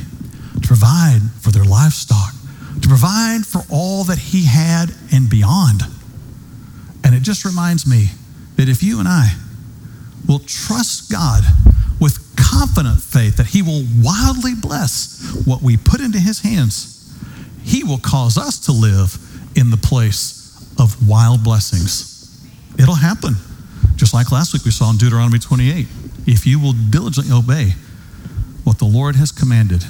to 0.60 0.66
provide 0.66 1.20
for 1.40 1.50
their 1.50 1.64
livestock, 1.64 2.32
to 2.80 2.88
provide 2.88 3.46
for 3.46 3.62
all 3.70 4.04
that 4.04 4.18
he 4.18 4.46
had 4.46 4.94
and 5.12 5.28
beyond. 5.28 5.82
And 7.04 7.14
it 7.14 7.20
just 7.20 7.44
reminds 7.44 7.86
me 7.86 8.08
that 8.56 8.68
if 8.68 8.82
you 8.82 8.98
and 8.98 9.08
I 9.08 9.30
will 10.26 10.40
trust 10.40 11.10
God 11.10 11.42
with 12.00 12.18
confident 12.36 13.00
faith 13.02 13.36
that 13.36 13.48
He 13.48 13.62
will 13.62 13.84
wildly 14.02 14.54
bless 14.54 15.44
what 15.46 15.62
we 15.62 15.76
put 15.76 16.00
into 16.00 16.18
His 16.18 16.40
hands, 16.40 17.14
He 17.62 17.84
will 17.84 17.98
cause 17.98 18.38
us 18.38 18.58
to 18.66 18.72
live 18.72 19.16
in 19.56 19.70
the 19.70 19.76
place 19.76 20.44
of 20.78 21.08
wild 21.08 21.44
blessings. 21.44 22.12
It'll 22.78 22.94
happen. 22.94 23.34
Just 23.96 24.12
like 24.12 24.32
last 24.32 24.52
week 24.52 24.64
we 24.64 24.70
saw 24.70 24.90
in 24.90 24.96
Deuteronomy 24.96 25.38
28. 25.38 25.86
If 26.26 26.46
you 26.46 26.58
will 26.58 26.72
diligently 26.90 27.32
obey 27.32 27.74
what 28.64 28.78
the 28.78 28.86
Lord 28.86 29.16
has 29.16 29.30
commanded, 29.30 29.84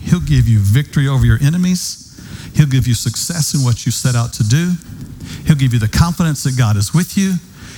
He'll 0.00 0.20
give 0.20 0.48
you 0.48 0.58
victory 0.58 1.08
over 1.08 1.24
your 1.24 1.38
enemies. 1.42 2.06
He'll 2.54 2.66
give 2.66 2.86
you 2.86 2.94
success 2.94 3.54
in 3.54 3.62
what 3.62 3.86
you 3.86 3.92
set 3.92 4.14
out 4.14 4.32
to 4.34 4.44
do. 4.44 4.72
He'll 5.46 5.56
give 5.56 5.72
you 5.72 5.78
the 5.78 5.88
confidence 5.88 6.42
that 6.44 6.56
God 6.56 6.76
is 6.76 6.92
with 6.94 7.16
you. 7.16 7.34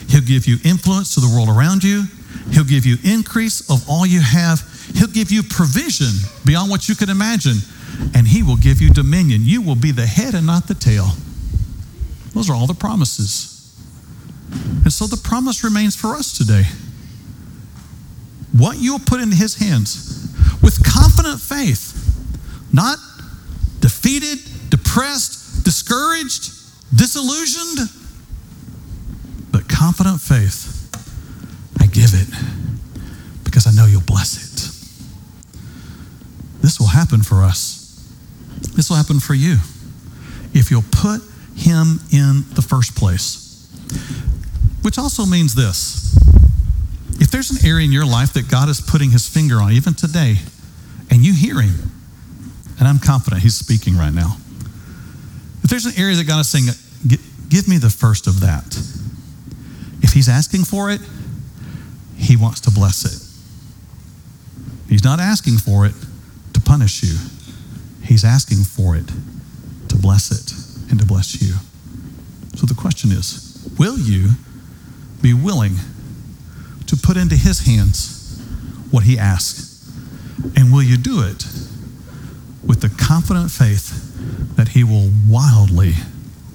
He'll 0.09 0.23
give 0.23 0.47
you 0.47 0.59
influence 0.65 1.15
to 1.15 1.21
the 1.21 1.29
world 1.29 1.49
around 1.49 1.85
you. 1.85 2.05
He'll 2.51 2.65
give 2.65 2.85
you 2.85 2.97
increase 3.05 3.69
of 3.71 3.89
all 3.89 4.07
you 4.07 4.21
have. 4.21 4.61
He'll 4.95 5.07
give 5.09 5.31
you 5.31 5.43
provision 5.43 6.13
beyond 6.45 6.71
what 6.71 6.89
you 6.89 6.95
can 6.95 7.11
imagine. 7.11 7.57
And 8.15 8.27
He 8.27 8.43
will 8.43 8.57
give 8.57 8.81
you 8.81 8.91
dominion. 8.91 9.43
You 9.45 9.63
will 9.63 9.77
be 9.77 9.93
the 9.93 10.07
head 10.07 10.35
and 10.35 10.47
not 10.47 10.67
the 10.67 10.75
tail. 10.75 11.09
Those 12.35 12.49
are 12.51 12.55
all 12.55 12.67
the 12.67 12.75
promises. 12.75 13.49
And 14.85 14.93
so 14.93 15.07
the 15.07 15.17
promise 15.17 15.65
remains 15.65 15.97
for 15.97 16.15
us 16.15 16.37
today. 16.37 16.65
What 18.53 18.79
you'll 18.79 18.99
put 18.99 19.21
into 19.21 19.37
His 19.37 19.57
hands 19.57 20.29
with 20.63 20.83
confident 20.85 21.41
faith, 21.41 21.93
not 22.73 22.99
defeated, 23.81 24.39
depressed, 24.71 25.65
discouraged, 25.65 26.53
disillusioned, 26.95 27.89
confident 29.83 30.21
faith. 30.21 30.95
I 31.81 31.87
give 31.87 32.15
it 32.15 32.29
because 33.43 33.67
I 33.67 33.73
know 33.73 33.85
you'll 33.85 34.01
bless 34.07 34.39
it. 34.39 34.71
This 36.63 36.79
will 36.79 36.87
happen 36.87 37.23
for 37.23 37.43
us. 37.43 38.09
This 38.77 38.89
will 38.89 38.97
happen 38.97 39.19
for 39.19 39.35
you 39.35 39.59
if 40.55 40.71
you'll 40.71 40.85
put 40.93 41.21
him 41.57 41.99
in 42.13 42.45
the 42.55 42.63
first 42.63 42.95
place. 42.95 43.67
Which 44.83 44.99
also 44.99 45.27
means 45.27 45.57
this 45.57 46.15
if 47.21 47.33
there's 47.33 47.51
an 47.51 47.67
area 47.69 47.85
in 47.85 47.91
your 47.91 48.07
life 48.07 48.35
that 48.35 48.49
God 48.49 48.69
is 48.69 48.81
putting 48.81 49.11
his 49.11 49.29
finger 49.29 49.57
on, 49.57 49.73
even 49.73 49.95
today, 49.95 50.37
and 51.11 51.25
you 51.25 51.35
hear 51.35 51.61
him, 51.61 51.91
and 52.79 52.87
I'm 52.87 53.01
confident 53.01 53.43
he's 53.43 53.57
speaking 53.57 53.97
right 53.97 54.15
now. 54.15 54.37
If 55.65 55.71
there's 55.71 55.87
an 55.87 55.95
area 55.99 56.15
that 56.15 56.29
God 56.29 56.39
is 56.39 56.49
saying, 56.49 56.67
give 57.49 57.67
me 57.67 57.79
the 57.79 57.91
first 57.91 58.29
of 58.29 58.39
that. 58.43 59.02
If 60.13 60.17
he's 60.17 60.29
asking 60.29 60.65
for 60.65 60.91
it, 60.91 61.01
he 62.19 62.37
wants 62.37 62.61
to 62.61 62.71
bless 62.71 63.07
it. 63.07 63.19
He's 64.91 65.03
not 65.03 65.21
asking 65.21 65.57
for 65.57 65.87
it 65.87 65.95
to 66.53 66.61
punish 66.61 67.03
you. 67.03 67.17
He's 68.03 68.23
asking 68.23 68.65
for 68.65 68.95
it 68.95 69.07
to 69.89 69.97
bless 69.97 70.31
it 70.31 70.91
and 70.91 71.01
to 71.01 71.07
bless 71.07 71.41
you. 71.41 71.55
So 72.57 72.67
the 72.67 72.75
question 72.75 73.11
is 73.11 73.67
will 73.79 73.99
you 73.99 74.33
be 75.23 75.33
willing 75.33 75.77
to 76.89 76.97
put 76.99 77.17
into 77.17 77.37
his 77.37 77.65
hands 77.65 78.39
what 78.91 79.05
he 79.05 79.19
asks? 79.19 79.91
And 80.55 80.75
will 80.75 80.83
you 80.83 80.99
do 80.99 81.23
it 81.23 81.47
with 82.63 82.83
the 82.83 82.91
confident 83.03 83.51
faith 83.51 84.55
that 84.57 84.69
he 84.69 84.85
will 84.85 85.09
wildly 85.27 85.95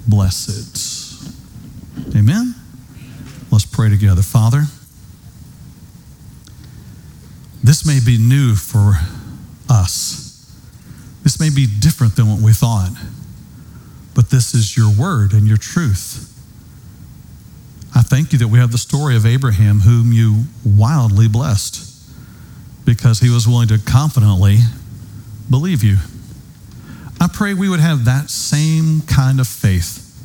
bless 0.08 0.48
it? 0.48 2.16
Amen? 2.16 2.54
Let's 3.58 3.66
pray 3.66 3.90
together. 3.90 4.22
Father, 4.22 4.66
this 7.64 7.88
may 7.88 8.00
be 8.00 8.20
new 8.20 8.54
for 8.54 9.00
us. 9.68 10.56
This 11.24 11.40
may 11.40 11.50
be 11.50 11.66
different 11.66 12.16
than 12.16 12.30
what 12.30 12.40
we 12.40 12.54
thought, 12.54 12.92
but 14.14 14.30
this 14.30 14.54
is 14.54 14.78
your 14.78 14.94
word 14.94 15.34
and 15.34 15.48
your 15.48 15.58
truth. 15.58 16.32
I 17.96 18.04
thank 18.04 18.32
you 18.32 18.38
that 18.38 18.50
we 18.50 18.60
have 18.60 18.72
the 18.72 18.78
story 18.78 19.16
of 19.16 19.26
Abraham, 19.26 19.80
whom 19.80 20.14
you 20.14 20.44
wildly 20.64 21.28
blessed 21.28 21.84
because 22.86 23.22
he 23.22 23.32
was 23.32 23.48
willing 23.48 23.70
to 23.70 23.80
confidently 23.80 24.60
believe 25.50 25.84
you. 25.84 25.98
I 27.20 27.28
pray 27.28 27.56
we 27.56 27.70
would 27.70 27.80
have 27.80 28.06
that 28.06 28.30
same 28.30 29.02
kind 29.02 29.40
of 29.40 29.48
faith, 29.48 30.16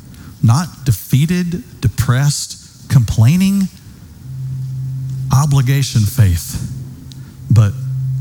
not 0.43 0.85
defeated, 0.85 1.81
depressed, 1.81 2.62
complaining, 2.93 3.63
obligation 5.33 6.01
faith, 6.01 6.61
but 7.49 7.73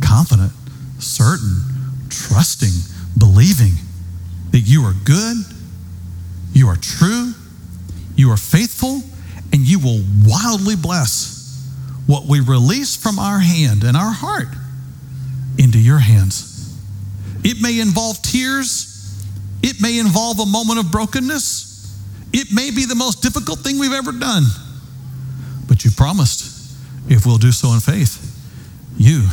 confident, 0.03 0.51
certain, 0.99 1.61
trusting, 2.09 2.73
believing 3.19 3.73
that 4.51 4.61
you 4.61 4.83
are 4.83 4.95
good, 5.05 5.37
you 6.55 6.69
are 6.69 6.77
true, 6.77 7.33
you 8.17 8.31
are 8.31 8.39
faithful, 8.39 9.03
and 9.53 9.61
you 9.61 9.79
will 9.79 10.03
wildly 10.25 10.75
bless 10.75 11.69
what 12.07 12.25
we 12.25 12.41
release 12.41 12.97
from 12.97 13.19
our 13.19 13.39
hand 13.39 13.85
and 13.85 13.95
our 13.95 14.11
heart 14.11 14.49
into 15.59 15.79
your 15.79 15.99
hands. 15.99 16.75
It 17.45 17.61
may 17.61 17.79
involve 17.79 18.23
tears. 18.23 18.89
It 19.63 19.83
may 19.83 19.99
involve 19.99 20.41
a 20.41 20.47
moment 20.47 20.79
of 20.79 20.91
brokenness. 20.91 21.69
It 22.33 22.49
may 22.53 22.71
be 22.71 22.87
the 22.87 22.95
most 22.95 23.23
difficult 23.23 23.59
thing 23.59 23.79
we've 23.79 23.93
ever 23.93 24.13
done. 24.13 24.45
But 25.83 25.91
you 25.91 25.97
promised 25.97 26.79
if 27.09 27.27
we'll 27.27 27.39
do 27.39 27.51
so 27.51 27.73
in 27.73 27.81
faith, 27.81 28.41
you 28.97 29.27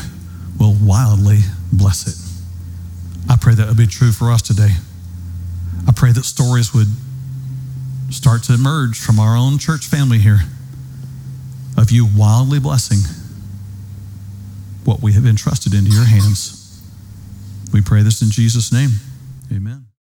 will 0.59 0.75
wildly 0.81 1.41
bless 1.71 2.07
it. 2.07 3.31
I 3.31 3.37
pray 3.39 3.53
that 3.53 3.67
would 3.67 3.77
be 3.77 3.85
true 3.85 4.11
for 4.11 4.31
us 4.31 4.41
today. 4.41 4.71
I 5.87 5.91
pray 5.91 6.11
that 6.11 6.25
stories 6.25 6.73
would 6.73 6.87
start 8.09 8.41
to 8.45 8.55
emerge 8.55 8.99
from 8.99 9.19
our 9.19 9.37
own 9.37 9.59
church 9.59 9.85
family 9.85 10.17
here 10.17 10.39
of 11.77 11.91
you 11.91 12.07
wildly 12.17 12.59
blessing 12.59 12.99
what 14.85 15.03
we 15.03 15.13
have 15.13 15.27
entrusted 15.27 15.75
into 15.75 15.91
your 15.91 16.05
hands. 16.05 16.81
We 17.71 17.81
pray 17.81 18.01
this 18.01 18.23
in 18.23 18.31
Jesus' 18.31 18.71
name. 18.71 18.89
Amen. 19.53 19.88